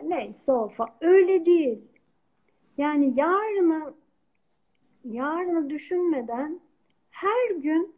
neyse 0.03 0.53
o. 0.53 0.71
Öyle 1.01 1.47
değil. 1.47 1.81
Yani 2.79 3.13
yarını 3.17 3.95
yarını 5.05 5.71
düşünmeden 5.71 6.61
her 7.11 7.51
gün 7.51 7.95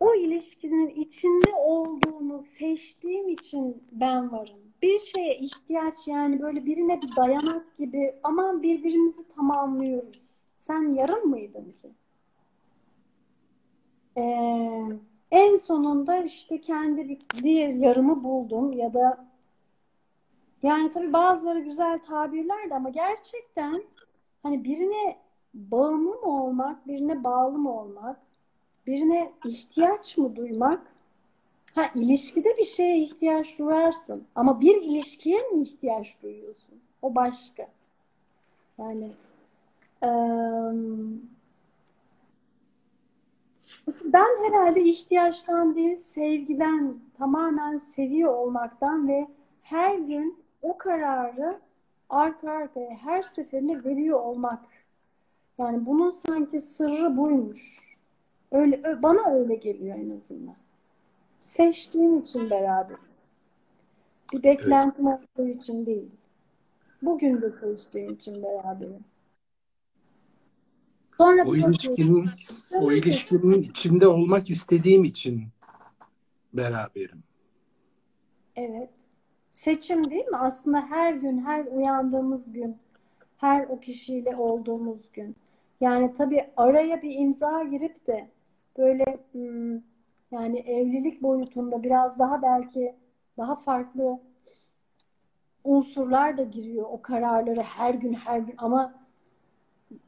o 0.00 0.14
ilişkinin 0.14 0.88
içinde 0.88 1.52
olduğunu 1.54 2.42
seçtiğim 2.42 3.28
için 3.28 3.82
ben 3.92 4.32
varım. 4.32 4.58
Bir 4.82 4.98
şeye 4.98 5.38
ihtiyaç 5.38 6.08
yani 6.08 6.42
böyle 6.42 6.66
birine 6.66 7.02
bir 7.02 7.16
dayanak 7.16 7.76
gibi 7.76 8.14
aman 8.22 8.62
birbirimizi 8.62 9.28
tamamlıyoruz. 9.28 10.22
Sen 10.56 10.92
yarım 10.92 11.30
mıydın 11.30 11.72
ki? 11.72 11.90
Ee, 14.16 14.82
en 15.30 15.56
sonunda 15.56 16.16
işte 16.16 16.60
kendi 16.60 17.08
bir, 17.08 17.18
bir 17.42 17.68
yarımı 17.68 18.24
buldum 18.24 18.72
ya 18.72 18.94
da 18.94 19.26
yani 20.62 20.92
tabii 20.92 21.12
bazıları 21.12 21.60
güzel 21.60 21.98
tabirlerdi 22.02 22.74
ama 22.74 22.90
gerçekten 22.90 23.84
hani 24.42 24.64
birine 24.64 25.18
bağımlı 25.54 26.10
mı 26.10 26.44
olmak, 26.44 26.88
birine 26.88 27.24
bağlı 27.24 27.58
mı 27.58 27.80
olmak, 27.80 28.20
birine 28.86 29.32
ihtiyaç 29.44 30.18
mı 30.18 30.36
duymak? 30.36 30.92
Ha 31.74 31.90
ilişkide 31.94 32.58
bir 32.58 32.64
şeye 32.64 32.98
ihtiyaç 32.98 33.58
duyarsın 33.58 34.24
ama 34.34 34.60
bir 34.60 34.82
ilişkiye 34.82 35.38
mi 35.38 35.62
ihtiyaç 35.62 36.22
duyuyorsun? 36.22 36.80
O 37.02 37.14
başka. 37.14 37.68
Yani 38.78 39.12
ıı, 40.04 40.74
ben 44.04 44.44
herhalde 44.44 44.82
ihtiyaçtan 44.82 45.76
değil, 45.76 45.96
sevgiden, 45.96 46.94
tamamen 47.18 47.78
seviyor 47.78 48.34
olmaktan 48.34 49.08
ve 49.08 49.28
her 49.62 49.98
gün 49.98 50.42
o 50.62 50.78
kararı 50.78 51.58
arka 52.08 52.50
arkaya 52.50 52.90
her 52.90 53.22
seferinde 53.22 53.84
veriyor 53.84 54.20
olmak. 54.20 54.58
Yani 55.58 55.86
bunun 55.86 56.10
sanki 56.10 56.60
sırrı 56.60 57.16
buymuş. 57.16 57.78
Öyle 58.52 59.02
bana 59.02 59.30
öyle 59.30 59.54
geliyor 59.54 59.98
en 59.98 60.16
azından. 60.16 60.56
Seçtiğim 61.36 62.18
için 62.18 62.50
beraber. 62.50 62.96
Bir 64.32 64.42
beklentim 64.42 65.08
evet. 65.08 65.20
olduğu 65.38 65.48
için 65.48 65.86
değil. 65.86 66.10
Bugün 67.02 67.42
de 67.42 67.52
seçtiğim 67.52 68.12
için 68.12 68.42
beraberim. 68.42 69.04
Sonra 71.18 71.44
o 71.44 71.56
ilişkinin 71.56 72.30
o 72.72 72.92
ilişkinin 72.92 73.62
içinde 73.62 74.08
olmak 74.08 74.50
istediğim 74.50 75.04
için 75.04 75.44
beraberim. 76.52 77.22
Evet. 78.56 78.90
Seçim 79.50 80.10
değil 80.10 80.24
mi? 80.24 80.36
Aslında 80.36 80.80
her 80.80 81.14
gün, 81.14 81.44
her 81.44 81.64
uyandığımız 81.64 82.52
gün, 82.52 82.76
her 83.36 83.66
o 83.68 83.80
kişiyle 83.80 84.36
olduğumuz 84.36 85.12
gün. 85.12 85.36
Yani 85.80 86.12
tabii 86.12 86.44
araya 86.56 87.02
bir 87.02 87.14
imza 87.18 87.62
girip 87.62 88.06
de 88.06 88.30
böyle 88.78 89.04
hmm, 89.32 89.80
yani 90.30 90.58
evlilik 90.58 91.22
boyutunda 91.22 91.82
biraz 91.82 92.18
daha 92.18 92.42
belki 92.42 92.96
daha 93.38 93.56
farklı 93.56 94.20
unsurlar 95.64 96.36
da 96.36 96.42
giriyor 96.42 96.86
o 96.90 97.02
kararları 97.02 97.62
her 97.62 97.94
gün 97.94 98.12
her 98.12 98.38
gün 98.38 98.54
ama 98.58 99.01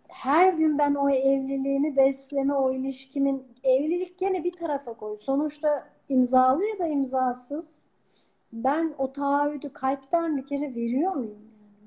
her 0.08 0.52
gün 0.52 0.78
ben 0.78 0.94
o 0.94 1.10
evliliğimi 1.10 1.96
besleme, 1.96 2.54
o 2.54 2.72
ilişkimin 2.72 3.42
evlilik 3.64 4.18
gene 4.18 4.44
bir 4.44 4.52
tarafa 4.52 4.94
koy. 4.94 5.16
Sonuçta 5.16 5.88
imzalı 6.08 6.64
ya 6.64 6.78
da 6.78 6.86
imzasız 6.86 7.82
ben 8.52 8.94
o 8.98 9.12
taahhüdü 9.12 9.72
kalpten 9.72 10.36
bir 10.36 10.46
kere 10.46 10.74
veriyor 10.74 11.14
muyum? 11.14 11.38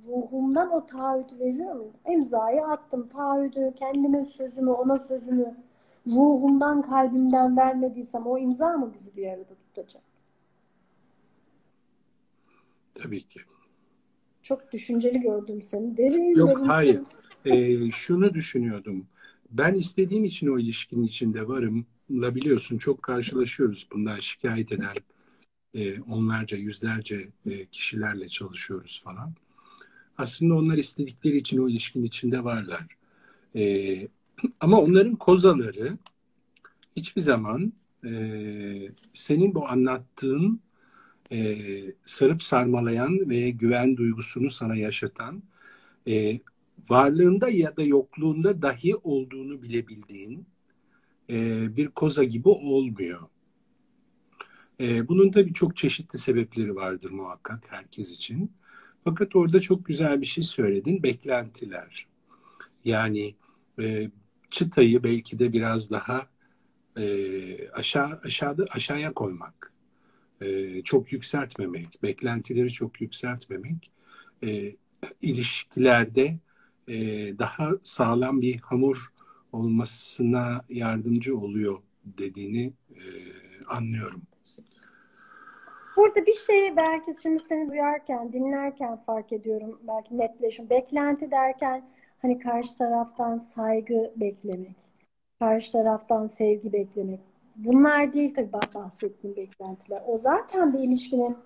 ruhumdan 0.07 0.71
o 0.71 0.85
taahhüdü 0.85 1.39
veriyor 1.39 1.75
muyum? 1.75 1.93
İmzayı 2.09 2.65
attım. 2.65 3.09
Taahhüdü, 3.09 3.73
kendime 3.75 4.25
sözümü, 4.25 4.71
ona 4.71 4.99
sözümü 4.99 5.55
ruhumdan, 6.07 6.81
kalbimden 6.81 7.57
vermediysem 7.57 8.27
o 8.27 8.37
imza 8.37 8.77
mı 8.77 8.91
bizi 8.93 9.15
bir 9.17 9.27
arada 9.27 9.55
tutacak? 9.55 10.03
Tabii 12.95 13.21
ki. 13.21 13.39
Çok 14.41 14.71
düşünceli 14.71 15.19
gördüm 15.19 15.61
seni. 15.61 15.97
Derin, 15.97 16.35
Yok 16.35 16.49
derin. 16.49 16.65
hayır. 16.65 17.01
Ee, 17.45 17.91
şunu 17.91 18.33
düşünüyordum. 18.33 19.07
Ben 19.51 19.73
istediğim 19.73 20.25
için 20.25 20.47
o 20.47 20.59
ilişkinin 20.59 21.03
içinde 21.03 21.47
varım. 21.47 21.85
La 22.11 22.35
biliyorsun 22.35 22.77
çok 22.77 23.03
karşılaşıyoruz 23.03 23.87
bundan 23.91 24.19
şikayet 24.19 24.71
eden 24.71 24.95
e, 25.73 26.01
onlarca, 26.01 26.57
yüzlerce 26.57 27.29
e, 27.45 27.65
kişilerle 27.65 28.29
çalışıyoruz 28.29 29.01
falan. 29.03 29.33
Aslında 30.17 30.55
onlar 30.55 30.77
istedikleri 30.77 31.37
için 31.37 31.57
o 31.57 31.69
ilişkinin 31.69 32.05
içinde 32.05 32.43
varlar. 32.43 32.87
E, 33.55 34.07
ama 34.59 34.81
onların 34.81 35.15
kozaları 35.15 35.97
hiçbir 36.95 37.21
zaman 37.21 37.73
e, 38.05 38.11
senin 39.13 39.55
bu 39.55 39.67
anlattığın 39.67 40.61
e, 41.31 41.57
sarıp 42.05 42.43
sarmalayan 42.43 43.29
ve 43.29 43.49
güven 43.49 43.97
duygusunu 43.97 44.49
sana 44.49 44.75
yaşatan 44.75 45.43
e, 46.07 46.39
varlığında 46.89 47.49
ya 47.49 47.77
da 47.77 47.83
yokluğunda 47.83 48.61
dahi 48.61 48.95
olduğunu 48.95 49.61
bilebildiğin 49.61 50.47
e, 51.29 51.67
bir 51.77 51.87
koza 51.87 52.23
gibi 52.23 52.49
olmuyor. 52.49 53.21
E, 54.79 55.07
bunun 55.07 55.31
tabii 55.31 55.53
çok 55.53 55.77
çeşitli 55.77 56.19
sebepleri 56.19 56.75
vardır 56.75 57.11
muhakkak 57.11 57.63
herkes 57.67 58.11
için. 58.11 58.51
Fakat 59.03 59.35
orada 59.35 59.61
çok 59.61 59.85
güzel 59.85 60.21
bir 60.21 60.25
şey 60.25 60.43
söyledin, 60.43 61.03
beklentiler. 61.03 62.07
Yani 62.85 63.35
e, 63.79 64.09
çıtayı 64.49 65.03
belki 65.03 65.39
de 65.39 65.53
biraz 65.53 65.91
daha 65.91 66.27
e, 66.97 67.69
aşağı 67.69 68.21
aşağıda 68.23 68.65
aşağıya 68.69 69.13
koymak, 69.13 69.73
e, 70.41 70.81
çok 70.83 71.11
yükseltmemek, 71.11 72.03
beklentileri 72.03 72.71
çok 72.71 73.01
yükseltmemek, 73.01 73.91
e, 74.43 74.75
ilişkilerde 75.21 76.39
e, 76.87 76.95
daha 77.39 77.71
sağlam 77.83 78.41
bir 78.41 78.59
hamur 78.59 79.13
olmasına 79.51 80.61
yardımcı 80.69 81.37
oluyor 81.37 81.77
dediğini 82.05 82.73
e, 82.91 83.01
anlıyorum. 83.67 84.21
Burada 85.97 86.25
bir 86.25 86.33
şeyi 86.33 86.77
belki 86.77 87.21
şimdi 87.21 87.39
seni 87.39 87.69
duyarken, 87.69 88.33
dinlerken 88.33 88.97
fark 89.05 89.33
ediyorum. 89.33 89.79
Belki 89.87 90.17
netleşim. 90.17 90.69
Beklenti 90.69 91.31
derken 91.31 91.83
hani 92.21 92.39
karşı 92.39 92.75
taraftan 92.75 93.37
saygı 93.37 94.11
beklemek, 94.15 94.75
karşı 95.39 95.71
taraftan 95.71 96.27
sevgi 96.27 96.73
beklemek. 96.73 97.19
Bunlar 97.55 98.13
değil 98.13 98.33
tabii 98.35 98.53
bahsettiğim 98.75 99.35
beklentiler. 99.35 100.01
O 100.07 100.17
zaten 100.17 100.73
bir 100.73 100.79
ilişkinin 100.79 101.37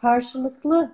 karşılıklı 0.00 0.92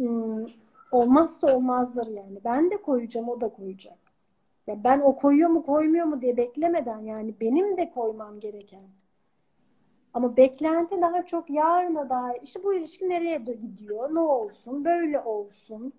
ım, 0.00 0.46
olmazsa 0.94 1.56
olmazları 1.56 2.12
yani. 2.12 2.38
Ben 2.44 2.70
de 2.70 2.76
koyacağım, 2.76 3.28
o 3.28 3.40
da 3.40 3.48
koyacak. 3.48 3.98
Ya 4.66 4.84
ben 4.84 5.00
o 5.00 5.16
koyuyor 5.16 5.48
mu 5.48 5.66
koymuyor 5.66 6.06
mu 6.06 6.20
diye 6.20 6.36
beklemeden 6.36 6.98
yani 6.98 7.34
benim 7.40 7.76
de 7.76 7.90
koymam 7.90 8.40
gereken 8.40 8.82
ama 10.14 10.36
beklenti 10.36 11.00
daha 11.02 11.26
çok 11.26 11.50
yarına 11.50 12.08
dair. 12.08 12.42
İşte 12.42 12.62
bu 12.62 12.74
ilişki 12.74 13.08
nereye 13.08 13.38
gidiyor? 13.38 14.14
Ne 14.14 14.20
olsun? 14.20 14.84
Böyle 14.84 15.20
olsun. 15.20 15.92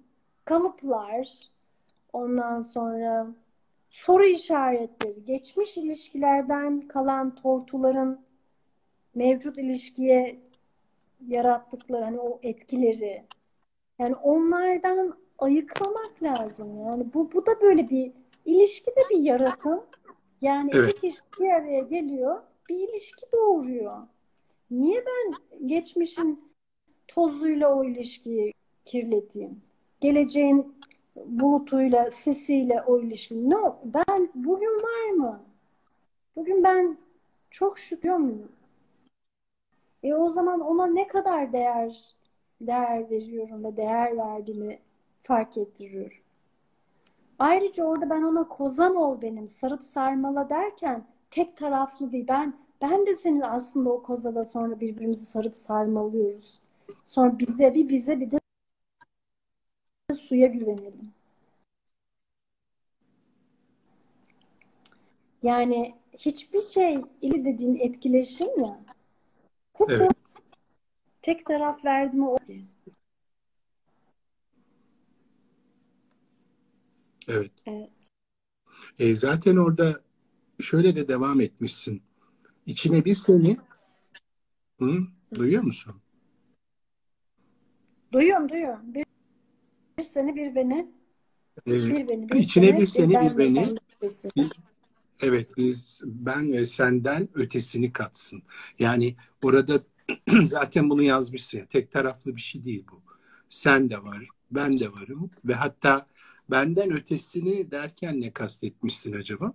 Kalıplar. 0.45 1.29
Ondan 2.13 2.61
sonra 2.61 3.27
soru 3.89 4.25
işaretleri. 4.25 5.25
Geçmiş 5.25 5.77
ilişkilerden 5.77 6.81
kalan 6.81 7.35
tortuların 7.35 8.19
mevcut 9.15 9.57
ilişkiye 9.57 10.39
yarattıkları 11.27 12.03
hani 12.03 12.19
o 12.19 12.39
etkileri. 12.43 13.25
Yani 13.99 14.15
onlardan 14.15 15.17
ayıklamak 15.39 16.23
lazım. 16.23 16.79
Yani 16.85 17.13
bu, 17.13 17.31
bu 17.33 17.45
da 17.45 17.61
böyle 17.61 17.89
bir 17.89 18.11
ilişkide 18.45 19.01
bir 19.09 19.17
yaratım. 19.17 19.83
Yani 20.41 20.71
evet. 20.73 20.91
iki 20.91 21.01
kişi 21.01 21.21
bir 21.39 21.49
araya 21.49 21.79
geliyor 21.79 22.41
bir 22.69 22.89
ilişki 22.89 23.25
doğuruyor. 23.33 23.97
Niye 24.71 25.05
ben 25.05 25.33
geçmişin 25.67 26.53
tozuyla 27.07 27.75
o 27.75 27.83
ilişkiyi 27.83 28.53
kirleteyim? 28.85 29.61
Geleceğin 30.01 30.75
bulutuyla, 31.15 32.09
sesiyle 32.09 32.81
o 32.81 32.99
ilişki. 33.01 33.49
Ne? 33.49 33.55
Ben 33.83 34.29
bugün 34.35 34.83
var 34.83 35.09
mı? 35.09 35.43
Bugün 36.35 36.63
ben 36.63 36.97
çok 37.51 37.79
şükür 37.79 38.13
muyum? 38.13 38.51
E 40.03 40.13
o 40.13 40.29
zaman 40.29 40.59
ona 40.59 40.87
ne 40.87 41.07
kadar 41.07 41.53
değer 41.53 42.14
değer 42.61 43.09
veriyorum 43.09 43.63
ve 43.63 43.77
değer 43.77 44.17
verdiğimi 44.17 44.79
fark 45.23 45.57
ettiriyorum. 45.57 46.17
Ayrıca 47.39 47.85
orada 47.85 48.09
ben 48.09 48.23
ona 48.23 48.47
kozan 48.47 48.95
ol 48.95 49.21
benim, 49.21 49.47
sarıp 49.47 49.83
sarmala 49.83 50.49
derken 50.49 51.05
tek 51.31 51.57
taraflı 51.57 52.11
değil. 52.11 52.25
Ben 52.27 52.53
ben 52.81 53.05
de 53.05 53.15
senin 53.15 53.41
aslında 53.41 53.89
o 53.89 54.03
kozada 54.03 54.45
sonra 54.45 54.79
birbirimizi 54.79 55.25
sarıp 55.25 55.57
sarmalıyoruz. 55.57 56.59
Sonra 57.05 57.39
bize 57.39 57.73
bir 57.73 57.89
bize 57.89 58.19
bir 58.19 58.31
de 58.31 58.39
suya 60.13 60.47
güvenelim. 60.47 61.13
Yani 65.43 65.95
hiçbir 66.17 66.61
şey 66.61 66.97
ili 67.21 67.45
dediğin 67.45 67.75
etkileşim 67.75 68.59
ya. 68.59 68.79
Tek, 69.73 69.89
evet. 69.91 70.11
Tek 71.25 71.45
taraf 71.45 71.85
verdi 71.85 72.17
mi 72.17 72.29
o. 72.29 72.37
Evet. 77.27 77.51
evet. 77.65 77.89
E, 78.99 79.15
zaten 79.15 79.55
orada 79.55 80.01
şöyle 80.59 80.95
de 80.95 81.07
devam 81.07 81.41
etmişsin. 81.41 82.01
İçine 82.65 83.05
bir 83.05 83.15
seni 83.15 83.57
Hı? 84.79 84.99
Duyuyor 85.35 85.63
musun? 85.63 85.95
Duyuyorum, 88.11 88.49
duyuyorum. 88.49 88.93
Bir, 88.93 89.05
bir 89.97 90.03
seni, 90.03 90.35
bir 90.35 90.55
beni. 90.55 90.91
Ee, 91.67 91.71
bir 91.71 92.07
beni, 92.07 92.29
bir 92.29 92.35
içine 92.35 92.67
seni, 92.67 92.81
bir 92.81 92.87
seni, 92.87 93.09
bir, 93.09 93.31
bir 93.31 93.37
beni. 93.37 93.75
Bir, 94.35 94.51
evet, 95.21 95.57
biz 95.57 96.01
ben 96.05 96.53
ve 96.53 96.65
senden 96.65 97.29
ötesini 97.33 97.93
katsın. 97.93 98.43
Yani 98.79 99.15
orada 99.43 99.83
zaten 100.43 100.89
bunu 100.89 101.03
yazmışsın. 101.03 101.65
Tek 101.65 101.91
taraflı 101.91 102.35
bir 102.35 102.41
şey 102.41 102.65
değil 102.65 102.85
bu. 102.91 103.01
Sen 103.49 103.89
de 103.89 104.03
var, 104.03 104.27
ben 104.51 104.79
de 104.79 104.91
varım 104.91 105.31
ve 105.45 105.53
hatta 105.53 106.07
benden 106.49 106.91
ötesini 106.91 107.71
derken 107.71 108.21
ne 108.21 108.33
kastetmişsin 108.33 109.13
acaba? 109.13 109.53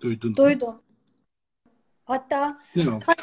Duydun 0.00 0.36
Duydum. 0.36 0.82
Hatta 2.04 2.62
ha, 3.06 3.14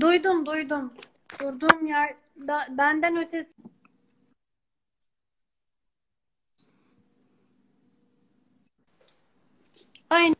duydum 0.00 0.46
duydum. 0.46 0.92
Durduğum 1.40 1.86
yer 1.86 2.16
da, 2.48 2.66
benden 2.78 3.16
ötesi 3.16 3.54
Aynı. 10.10 10.34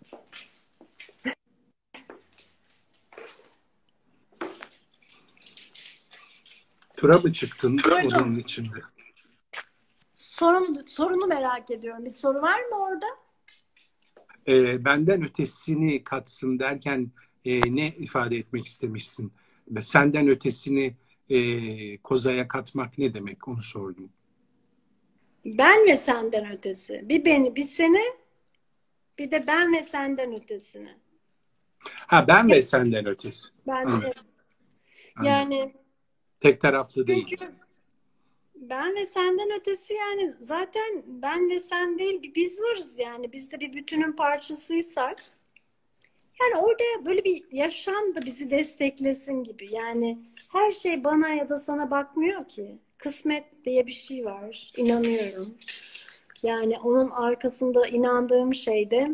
Tura 7.03 7.19
mı 7.19 7.33
çıktın 7.33 7.81
onun 8.15 8.39
içinde? 8.39 8.79
Sorun, 10.15 10.85
sorunu 10.87 11.27
merak 11.27 11.71
ediyorum. 11.71 12.05
Bir 12.05 12.11
soru 12.11 12.43
var 12.43 12.61
mı 12.61 12.77
orada? 12.79 13.07
e, 14.49 14.85
benden 14.85 15.25
ötesini 15.25 16.05
katsın 16.05 16.59
derken 16.59 17.11
e, 17.45 17.77
ne 17.77 17.89
ifade 17.89 18.37
etmek 18.37 18.67
istemişsin? 18.67 19.33
Senden 19.81 20.29
ötesini 20.29 20.95
e, 21.29 21.99
kozaya 21.99 22.49
katmak 22.49 22.99
ne 22.99 23.15
demek 23.15 23.49
onu 23.49 23.63
sordum. 23.63 24.11
Ben 25.45 25.87
ve 25.89 25.97
senden 25.97 26.53
ötesi. 26.53 27.09
Bir 27.09 27.25
beni, 27.25 27.57
bir 27.57 27.63
seni, 27.63 28.03
bir 29.19 29.31
de 29.31 29.45
ben 29.47 29.73
ve 29.73 29.83
senden 29.83 30.33
ötesini. 30.33 30.97
Ha 32.07 32.29
ben 32.29 32.51
ve 32.51 32.63
senden 32.63 33.07
ötesi. 33.07 33.49
Ben 33.67 33.87
Anladım. 33.87 34.03
evet. 34.05 34.17
Yani 35.23 35.82
Tek 36.43 36.61
taraflı 36.61 37.07
değil. 37.07 37.27
çünkü 37.29 37.53
ben 38.55 38.97
ve 38.97 39.07
senden 39.07 39.61
ötesi 39.61 39.95
yani 39.95 40.35
zaten 40.41 41.03
ben 41.07 41.51
ve 41.51 41.61
sen 41.61 41.99
değil 41.99 42.33
biz 42.35 42.63
varız 42.63 42.99
yani. 42.99 43.33
Biz 43.33 43.53
de 43.53 43.61
bir 43.61 43.73
bütünün 43.73 44.13
parçasıysak 44.13 45.23
yani 46.41 46.65
orada 46.65 47.05
böyle 47.05 47.25
bir 47.25 47.45
yaşam 47.53 48.15
da 48.15 48.23
bizi 48.23 48.51
desteklesin 48.51 49.45
gibi. 49.45 49.69
Yani 49.75 50.19
her 50.53 50.73
şey 50.73 51.05
bana 51.05 51.29
ya 51.29 51.49
da 51.49 51.59
sana 51.59 51.91
bakmıyor 51.91 52.49
ki. 52.49 52.79
Kısmet 52.99 53.65
diye 53.65 53.87
bir 53.87 53.93
şey 53.93 54.25
var. 54.25 54.73
inanıyorum. 54.77 55.55
Yani 56.43 56.79
onun 56.79 57.11
arkasında 57.11 57.87
inandığım 57.87 58.55
şey 58.55 58.91
de 58.91 59.09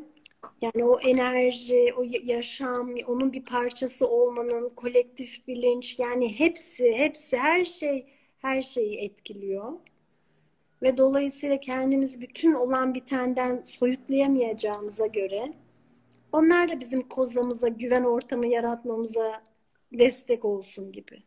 yani 0.61 0.85
o 0.85 1.01
enerji, 1.01 1.95
o 1.97 2.03
ya- 2.03 2.21
yaşam, 2.25 2.95
onun 3.07 3.33
bir 3.33 3.45
parçası 3.45 4.09
olmanın, 4.09 4.69
kolektif 4.77 5.49
bilinç 5.49 5.99
yani 5.99 6.39
hepsi, 6.39 6.93
hepsi 6.97 7.37
her 7.39 7.65
şey 7.65 8.07
her 8.39 8.63
şeyi 8.63 8.99
etkiliyor. 8.99 9.73
Ve 10.83 10.97
dolayısıyla 10.97 11.61
kendimizi 11.61 12.21
bütün 12.21 12.55
olan 12.55 12.95
bitenden 12.95 13.61
soyutlayamayacağımıza 13.61 15.07
göre 15.07 15.43
onlar 16.33 16.69
da 16.69 16.81
bizim 16.81 17.09
kozamıza, 17.09 17.69
güven 17.69 18.05
ortamı 18.05 18.47
yaratmamıza 18.47 19.45
destek 19.93 20.45
olsun 20.45 20.93
gibi. 20.93 21.23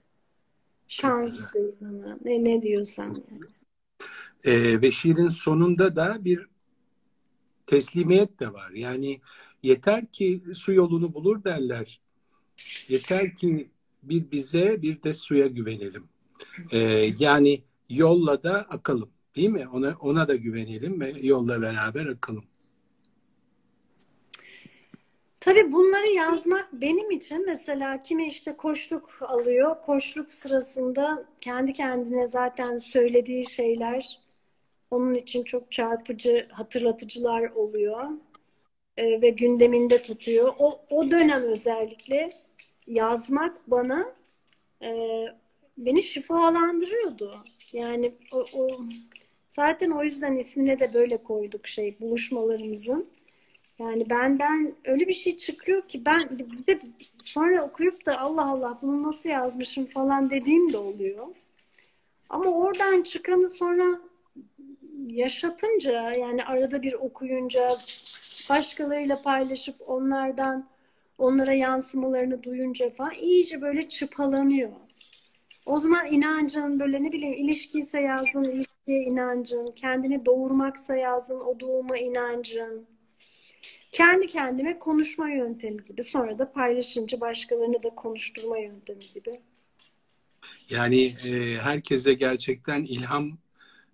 Şans 0.87 1.53
bana. 1.81 2.17
Ne, 2.25 2.43
ne 2.43 2.61
diyorsan 2.61 3.23
yani. 3.31 3.41
Ee, 4.43 4.81
ve 4.81 4.91
şiirin 4.91 5.27
sonunda 5.27 5.95
da 5.95 6.25
bir 6.25 6.50
teslimiyet 7.71 8.39
de 8.39 8.53
var. 8.53 8.71
Yani 8.71 9.21
yeter 9.63 10.05
ki 10.05 10.43
su 10.53 10.73
yolunu 10.73 11.13
bulur 11.13 11.43
derler. 11.43 12.01
Yeter 12.87 13.35
ki 13.35 13.69
bir 14.03 14.31
bize 14.31 14.81
bir 14.81 15.03
de 15.03 15.13
suya 15.13 15.47
güvenelim. 15.47 16.09
Ee, 16.71 16.77
yani 17.19 17.63
yolla 17.89 18.43
da 18.43 18.55
akalım. 18.55 19.09
Değil 19.35 19.49
mi? 19.49 19.67
Ona, 19.73 19.95
ona 19.99 20.27
da 20.27 20.35
güvenelim 20.35 21.01
ve 21.01 21.13
yolla 21.21 21.61
beraber 21.61 22.05
akalım. 22.05 22.43
Tabii 25.39 25.71
bunları 25.71 26.07
yazmak 26.07 26.73
benim 26.73 27.11
için 27.11 27.45
mesela 27.45 27.99
kimi 27.99 28.27
işte 28.27 28.57
koçluk 28.57 29.09
alıyor. 29.21 29.75
Koçluk 29.81 30.33
sırasında 30.33 31.25
kendi 31.41 31.73
kendine 31.73 32.27
zaten 32.27 32.77
söylediği 32.77 33.49
şeyler 33.49 34.19
onun 34.91 35.13
için 35.13 35.43
çok 35.43 35.71
çarpıcı 35.71 36.47
hatırlatıcılar 36.51 37.49
oluyor. 37.49 38.09
Ee, 38.97 39.21
ve 39.21 39.29
gündeminde 39.29 40.03
tutuyor. 40.03 40.53
O, 40.59 40.81
o 40.89 41.11
dönem 41.11 41.43
özellikle 41.43 42.29
yazmak 42.87 43.71
bana 43.71 44.15
e, 44.83 44.91
beni 45.77 46.03
şifalandırıyordu. 46.03 47.43
Yani 47.73 48.15
o, 48.31 48.45
o 48.53 48.67
zaten 49.49 49.91
o 49.91 50.03
yüzden 50.03 50.37
ismine 50.37 50.79
de 50.79 50.93
böyle 50.93 51.17
koyduk 51.17 51.67
şey 51.67 51.99
buluşmalarımızın. 52.01 53.09
Yani 53.79 54.09
benden 54.09 54.75
öyle 54.85 55.07
bir 55.07 55.13
şey 55.13 55.37
çıkıyor 55.37 55.87
ki 55.87 56.05
ben 56.05 56.29
bir 56.29 56.67
de 56.67 56.79
sonra 57.23 57.63
okuyup 57.63 58.05
da 58.05 58.19
Allah 58.19 58.51
Allah 58.51 58.79
bunu 58.81 59.03
nasıl 59.03 59.29
yazmışım 59.29 59.85
falan 59.85 60.29
dediğim 60.29 60.73
de 60.73 60.77
oluyor. 60.77 61.27
Ama 62.29 62.45
oradan 62.51 63.01
çıkanı 63.01 63.49
sonra 63.49 64.01
yaşatınca 65.09 66.11
yani 66.11 66.45
arada 66.45 66.81
bir 66.81 66.93
okuyunca 66.93 67.69
başkalarıyla 68.49 69.21
paylaşıp 69.21 69.75
onlardan 69.87 70.69
onlara 71.17 71.53
yansımalarını 71.53 72.43
duyunca 72.43 72.89
falan 72.89 73.13
iyice 73.13 73.61
böyle 73.61 73.89
çıpalanıyor. 73.89 74.71
O 75.65 75.79
zaman 75.79 76.07
inancın 76.07 76.79
böyle 76.79 77.03
ne 77.03 77.11
bileyim 77.11 77.33
ilişkiyse 77.33 78.01
yazdın 78.01 78.43
ilişkiye 78.43 79.03
inancın, 79.03 79.71
kendini 79.75 80.25
doğurmaksa 80.25 80.95
yazdın 80.95 81.39
o 81.39 81.59
doğuma 81.59 81.97
inancın. 81.97 82.85
Kendi 83.91 84.27
kendime 84.27 84.79
konuşma 84.79 85.29
yöntemi 85.29 85.83
gibi. 85.83 86.03
Sonra 86.03 86.39
da 86.39 86.51
paylaşınca 86.51 87.21
başkalarını 87.21 87.83
da 87.83 87.89
konuşturma 87.89 88.57
yöntemi 88.57 89.03
gibi. 89.13 89.39
Yani 90.69 91.01
e, 91.01 91.57
herkese 91.57 92.13
gerçekten 92.13 92.83
ilham 92.83 93.37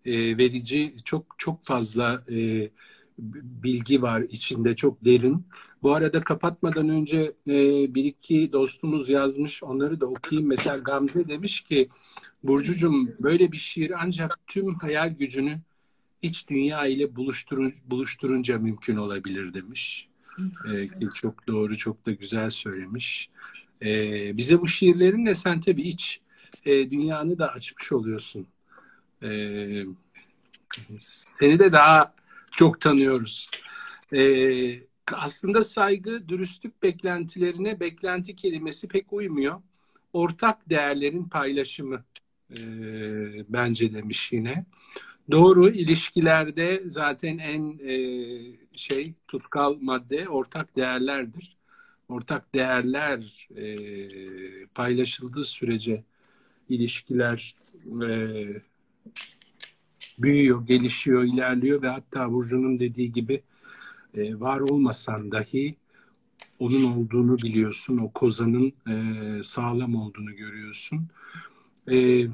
e, 0.07 0.37
verici 0.37 0.95
çok 1.05 1.35
çok 1.37 1.65
fazla 1.65 2.23
e, 2.31 2.69
bilgi 3.63 4.01
var 4.01 4.21
içinde 4.21 4.75
çok 4.75 5.05
derin. 5.05 5.45
Bu 5.83 5.93
arada 5.93 6.23
kapatmadan 6.23 6.89
önce 6.89 7.33
e, 7.47 7.55
bir 7.95 8.05
iki 8.05 8.51
dostumuz 8.51 9.09
yazmış 9.09 9.63
onları 9.63 10.01
da 10.01 10.05
okuyayım. 10.05 10.49
Mesela 10.49 10.77
Gamze 10.77 11.27
demiş 11.27 11.61
ki 11.61 11.89
Burcucum 12.43 13.11
böyle 13.19 13.51
bir 13.51 13.57
şiir 13.57 13.91
ancak 14.03 14.39
tüm 14.47 14.75
hayal 14.75 15.09
gücünü 15.09 15.59
iç 16.21 16.47
dünya 16.49 16.85
ile 16.85 17.15
buluşturun, 17.15 17.73
buluşturunca 17.85 18.57
mümkün 18.57 18.95
olabilir 18.95 19.53
demiş. 19.53 20.07
E, 20.71 20.87
ki 20.87 21.07
çok 21.15 21.47
doğru 21.47 21.77
çok 21.77 22.05
da 22.05 22.11
güzel 22.11 22.49
söylemiş. 22.49 23.29
E, 23.81 24.37
bize 24.37 24.61
bu 24.61 24.67
şiirlerinle 24.67 25.35
sen 25.35 25.61
tabii 25.61 25.81
iç 25.81 26.21
e, 26.65 26.91
dünyanı 26.91 27.39
da 27.39 27.51
açmış 27.53 27.91
oluyorsun. 27.91 28.47
E, 29.23 29.29
seni 30.99 31.59
de 31.59 31.71
daha 31.71 32.13
çok 32.51 32.81
tanıyoruz. 32.81 33.49
E, 34.15 34.21
aslında 35.13 35.63
saygı, 35.63 36.29
dürüstlük 36.29 36.83
beklentilerine 36.83 37.79
beklenti 37.79 38.35
kelimesi 38.35 38.87
pek 38.87 39.13
uymuyor. 39.13 39.61
Ortak 40.13 40.69
değerlerin 40.69 41.23
paylaşımı 41.23 42.03
e, 42.51 42.59
bence 43.49 43.93
demiş 43.93 44.31
yine. 44.31 44.65
Doğru 45.31 45.69
ilişkilerde 45.69 46.83
zaten 46.87 47.37
en 47.37 47.79
e, 47.87 47.97
şey 48.75 49.13
tutkal 49.27 49.77
madde 49.81 50.29
ortak 50.29 50.75
değerlerdir. 50.75 51.57
Ortak 52.09 52.55
değerler 52.55 53.47
e, 53.55 53.65
paylaşıldığı 54.65 55.45
sürece 55.45 56.03
ilişkiler 56.69 57.55
e, 58.07 58.09
büyüyor, 60.19 60.65
gelişiyor, 60.65 61.23
ilerliyor 61.23 61.81
ve 61.81 61.89
hatta 61.89 62.31
Burcu'nun 62.31 62.79
dediği 62.79 63.11
gibi 63.11 63.43
e, 64.13 64.39
var 64.39 64.59
olmasan 64.59 65.31
dahi 65.31 65.75
onun 66.59 66.83
olduğunu 66.83 67.37
biliyorsun, 67.37 67.97
o 67.97 68.11
kozanın 68.11 68.73
e, 68.89 68.93
sağlam 69.43 69.95
olduğunu 69.95 70.35
görüyorsun. 70.35 71.07
E, 71.91 72.27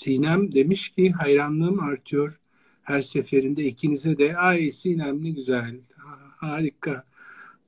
Sinem 0.00 0.52
demiş 0.54 0.88
ki 0.88 1.12
hayranlığım 1.12 1.80
artıyor 1.80 2.40
her 2.82 3.00
seferinde 3.00 3.64
ikinize 3.64 4.18
de 4.18 4.36
ay 4.36 4.72
Sinem 4.72 5.24
ne 5.24 5.30
güzel, 5.30 5.80
harika. 6.36 7.04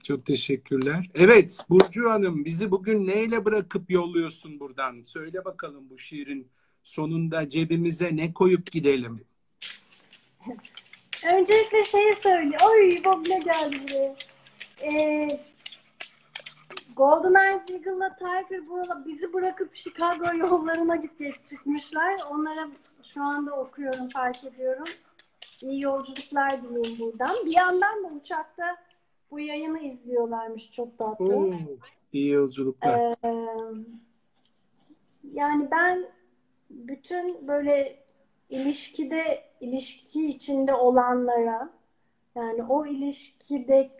Çok 0.03 0.27
teşekkürler. 0.27 1.11
Evet 1.15 1.67
Burcu 1.71 2.11
Hanım 2.11 2.45
bizi 2.45 2.71
bugün 2.71 3.07
neyle 3.07 3.45
bırakıp 3.45 3.91
yolluyorsun 3.91 4.61
buradan? 4.61 5.03
Söyle 5.03 5.45
bakalım 5.45 5.91
bu 5.91 5.99
şiirin 5.99 6.49
sonunda 6.83 7.49
cebimize 7.49 8.17
ne 8.17 8.33
koyup 8.33 8.73
gidelim? 8.73 9.21
Öncelikle 11.27 11.83
şeyi 11.83 12.15
söyle. 12.15 12.57
Oy 12.71 13.05
Bobne 13.05 13.39
geldi 13.39 13.77
buraya. 13.83 14.15
Ee, 14.83 15.29
Golden 16.97 17.35
Eyes 17.35 17.71
Eagle'la 17.71 18.17
Tiger 18.17 18.69
burada 18.69 19.07
bizi 19.07 19.33
bırakıp 19.33 19.75
Chicago 19.75 20.37
yollarına 20.37 20.97
gittik 20.97 21.45
çıkmışlar. 21.45 22.15
Onlara 22.31 22.71
şu 23.03 23.23
anda 23.23 23.53
okuyorum, 23.53 24.09
fark 24.09 24.45
ediyorum. 24.45 24.85
İyi 25.63 25.83
yolculuklar 25.83 26.63
dileyim 26.63 26.99
buradan. 26.99 27.37
Bir 27.47 27.57
yandan 27.57 28.05
da 28.05 28.09
uçakta 28.09 28.77
bu 29.31 29.41
yayını 29.41 29.81
izliyorlarmış 29.81 30.71
çok 30.73 30.99
tatlı. 30.99 31.35
Oo, 31.35 31.55
iyi 32.13 32.31
yolculuklar. 32.31 32.99
Ee, 32.99 33.17
yani 35.35 35.69
ben 35.71 36.07
bütün 36.73 37.49
böyle 37.49 38.05
ilişkide 38.49 39.45
ilişki 39.61 40.27
içinde 40.27 40.75
olanlara 40.75 41.71
yani 42.35 42.63
o 42.63 42.87
ilişkide 42.87 43.91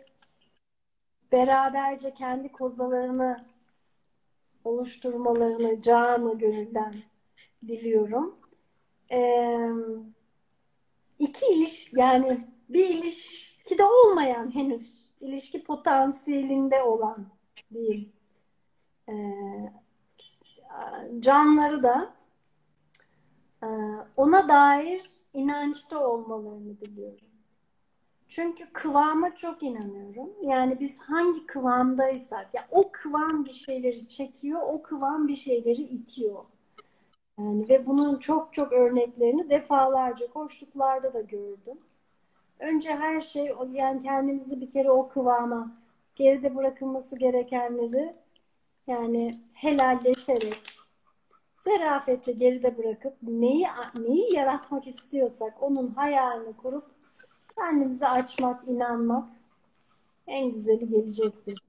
beraberce 1.31 2.13
kendi 2.13 2.51
kozalarını 2.51 3.45
oluşturmalarını 4.63 5.81
canı 5.81 6.37
gönülden 6.37 6.95
diliyorum. 7.67 8.35
Ee, 9.11 9.69
iki 11.19 11.45
iliş 11.45 11.93
yani 11.93 12.47
bir 12.69 12.89
ilişkide 12.89 13.83
olmayan 13.83 14.55
henüz 14.55 14.93
ilişki 15.21 15.63
potansiyelinde 15.63 16.83
olan 16.83 17.27
diyeyim. 17.73 18.11
Ee, 19.09 19.13
canları 21.19 21.83
da 21.83 22.13
dair 24.49 25.03
inançta 25.33 26.07
olmalarını 26.07 26.79
diliyorum. 26.79 27.27
Çünkü 28.27 28.65
kıvama 28.73 29.35
çok 29.35 29.63
inanıyorum. 29.63 30.29
Yani 30.41 30.79
biz 30.79 31.01
hangi 31.01 31.45
kıvamdaysak, 31.45 32.53
ya 32.53 32.67
o 32.71 32.91
kıvam 32.91 33.45
bir 33.45 33.51
şeyleri 33.51 34.07
çekiyor, 34.07 34.61
o 34.67 34.81
kıvam 34.81 35.27
bir 35.27 35.35
şeyleri 35.35 35.81
itiyor. 35.81 36.43
Yani 37.39 37.69
ve 37.69 37.85
bunun 37.85 38.19
çok 38.19 38.53
çok 38.53 38.71
örneklerini 38.71 39.49
defalarca 39.49 40.27
koştuklarda 40.27 41.13
da 41.13 41.21
gördüm. 41.21 41.77
Önce 42.59 42.95
her 42.95 43.21
şey 43.21 43.51
yani 43.71 44.03
kendimizi 44.03 44.61
bir 44.61 44.71
kere 44.71 44.91
o 44.91 45.09
kıvama 45.09 45.71
geride 46.15 46.55
bırakılması 46.55 47.17
gerekenleri 47.17 48.11
yani 48.87 49.39
helalleşerek 49.53 50.82
zarafetle 51.63 52.31
geride 52.31 52.77
bırakıp 52.77 53.13
neyi 53.21 53.67
neyi 53.95 54.33
yaratmak 54.33 54.87
istiyorsak 54.87 55.63
onun 55.63 55.87
hayalini 55.87 56.57
kurup 56.57 56.85
kendimizi 57.55 58.07
açmak, 58.07 58.67
inanmak 58.67 59.29
en 60.27 60.51
güzeli 60.51 60.89
gelecektir. 60.89 61.59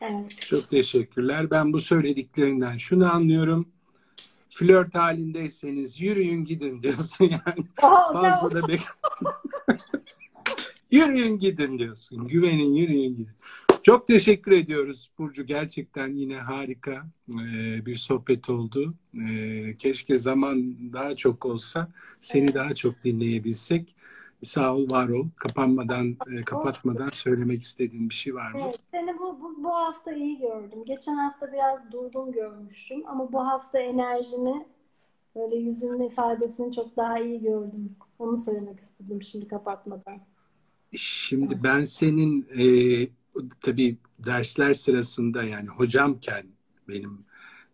Evet. 0.00 0.40
Çok 0.40 0.70
teşekkürler. 0.70 1.50
Ben 1.50 1.72
bu 1.72 1.78
söylediklerinden 1.78 2.78
şunu 2.78 3.12
anlıyorum. 3.12 3.68
Flört 4.50 4.94
halindeyseniz 4.94 6.00
yürüyün 6.00 6.44
gidin 6.44 6.82
diyorsun 6.82 7.24
yani. 7.24 7.66
Aa, 7.82 8.12
Fazla 8.12 8.62
da 8.62 8.68
bek 8.68 8.80
Yürüyün 10.90 11.38
gidin 11.38 11.78
diyorsun. 11.78 12.28
Güvenin 12.28 12.74
yürüyün 12.74 13.16
gidin. 13.16 13.34
Çok 13.84 14.06
teşekkür 14.06 14.52
ediyoruz 14.52 15.10
Burcu. 15.18 15.46
Gerçekten 15.46 16.08
yine 16.08 16.36
harika 16.36 17.06
bir 17.86 17.96
sohbet 17.96 18.50
oldu. 18.50 18.94
Keşke 19.78 20.16
zaman 20.16 20.76
daha 20.92 21.16
çok 21.16 21.46
olsa 21.46 21.88
seni 22.20 22.54
daha 22.54 22.74
çok 22.74 23.04
dinleyebilsek. 23.04 23.96
Sağ 24.42 24.74
ol, 24.74 24.90
var 24.90 25.08
ol. 25.08 25.26
Kapanmadan, 25.36 26.16
kapatmadan 26.46 27.08
söylemek 27.12 27.62
istediğin 27.62 28.08
bir 28.08 28.14
şey 28.14 28.34
var 28.34 28.52
mı? 28.52 28.60
Evet, 28.64 28.80
seni 28.90 29.18
bu, 29.18 29.40
bu, 29.40 29.64
bu 29.64 29.74
hafta 29.74 30.12
iyi 30.12 30.38
gördüm. 30.38 30.84
Geçen 30.86 31.14
hafta 31.14 31.52
biraz 31.52 31.92
durgun 31.92 32.32
görmüştüm 32.32 33.02
ama 33.06 33.32
bu 33.32 33.46
hafta 33.46 33.78
enerjini 33.78 34.66
böyle 35.36 35.56
yüzünün 35.56 36.00
ifadesini 36.00 36.72
çok 36.72 36.96
daha 36.96 37.18
iyi 37.18 37.42
gördüm. 37.42 37.96
Onu 38.18 38.36
söylemek 38.36 38.78
istedim 38.78 39.22
şimdi 39.22 39.48
kapatmadan. 39.48 40.20
Şimdi 40.96 41.62
ben 41.62 41.84
senin 41.84 42.46
e, 42.58 42.64
tabii 43.60 43.98
dersler 44.18 44.74
sırasında 44.74 45.42
yani 45.42 45.68
hocamken 45.68 46.46
benim 46.88 47.24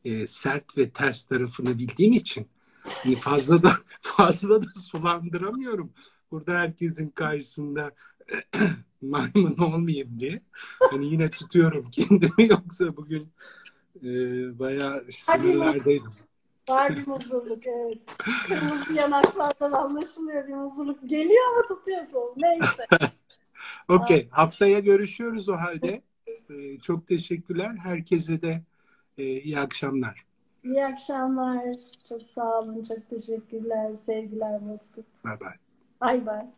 e, 0.05 0.27
sert 0.27 0.79
ve 0.79 0.91
ters 0.91 1.25
tarafını 1.25 1.79
bildiğim 1.79 2.13
için 2.13 2.49
hani 2.85 3.15
fazla 3.15 3.63
da 3.63 3.73
fazla 4.01 4.63
da 4.63 4.81
sulandıramıyorum. 4.81 5.93
Burada 6.31 6.59
herkesin 6.59 7.09
karşısında 7.09 7.93
maymun 9.03 9.57
olmayayım 9.59 10.21
diye. 10.21 10.43
Hani 10.91 11.07
yine 11.07 11.31
tutuyorum 11.31 11.91
kendimi 11.91 12.49
yoksa 12.49 12.97
bugün 12.97 13.29
e, 14.03 14.09
bayağı 14.59 15.05
sınırlardaydım. 15.11 16.15
Var 16.69 16.97
bir 16.97 17.07
muzurluk 17.07 17.67
evet. 17.67 17.99
Kırmızı 18.49 18.93
yanaklardan 18.93 19.73
anlaşılıyor 19.73 20.49
bir 20.49 20.53
muzurluk. 20.53 21.09
Geliyor 21.09 21.43
ama 21.53 21.67
tutuyorsun. 21.67 22.21
Neyse. 22.37 22.87
Okey. 23.89 24.29
Haftaya 24.31 24.79
görüşüyoruz 24.81 25.49
o 25.49 25.57
halde. 25.57 26.03
Ee, 26.51 26.79
çok 26.81 27.09
teşekkürler. 27.09 27.77
Herkese 27.77 28.43
de 28.43 28.63
e, 29.19 29.25
iyi 29.41 29.59
akşamlar. 29.59 30.27
İyi 30.65 30.85
akşamlar. 30.87 31.65
Çok 32.09 32.23
sağ 32.23 32.59
olun. 32.61 32.83
Çok 32.83 33.11
teşekkürler. 33.11 33.95
Sevgiler 33.95 34.69
Bozkurt. 34.69 35.07
Bye 35.25 35.37
bye. 35.37 35.59
Bye 36.03 36.27
bye. 36.27 36.51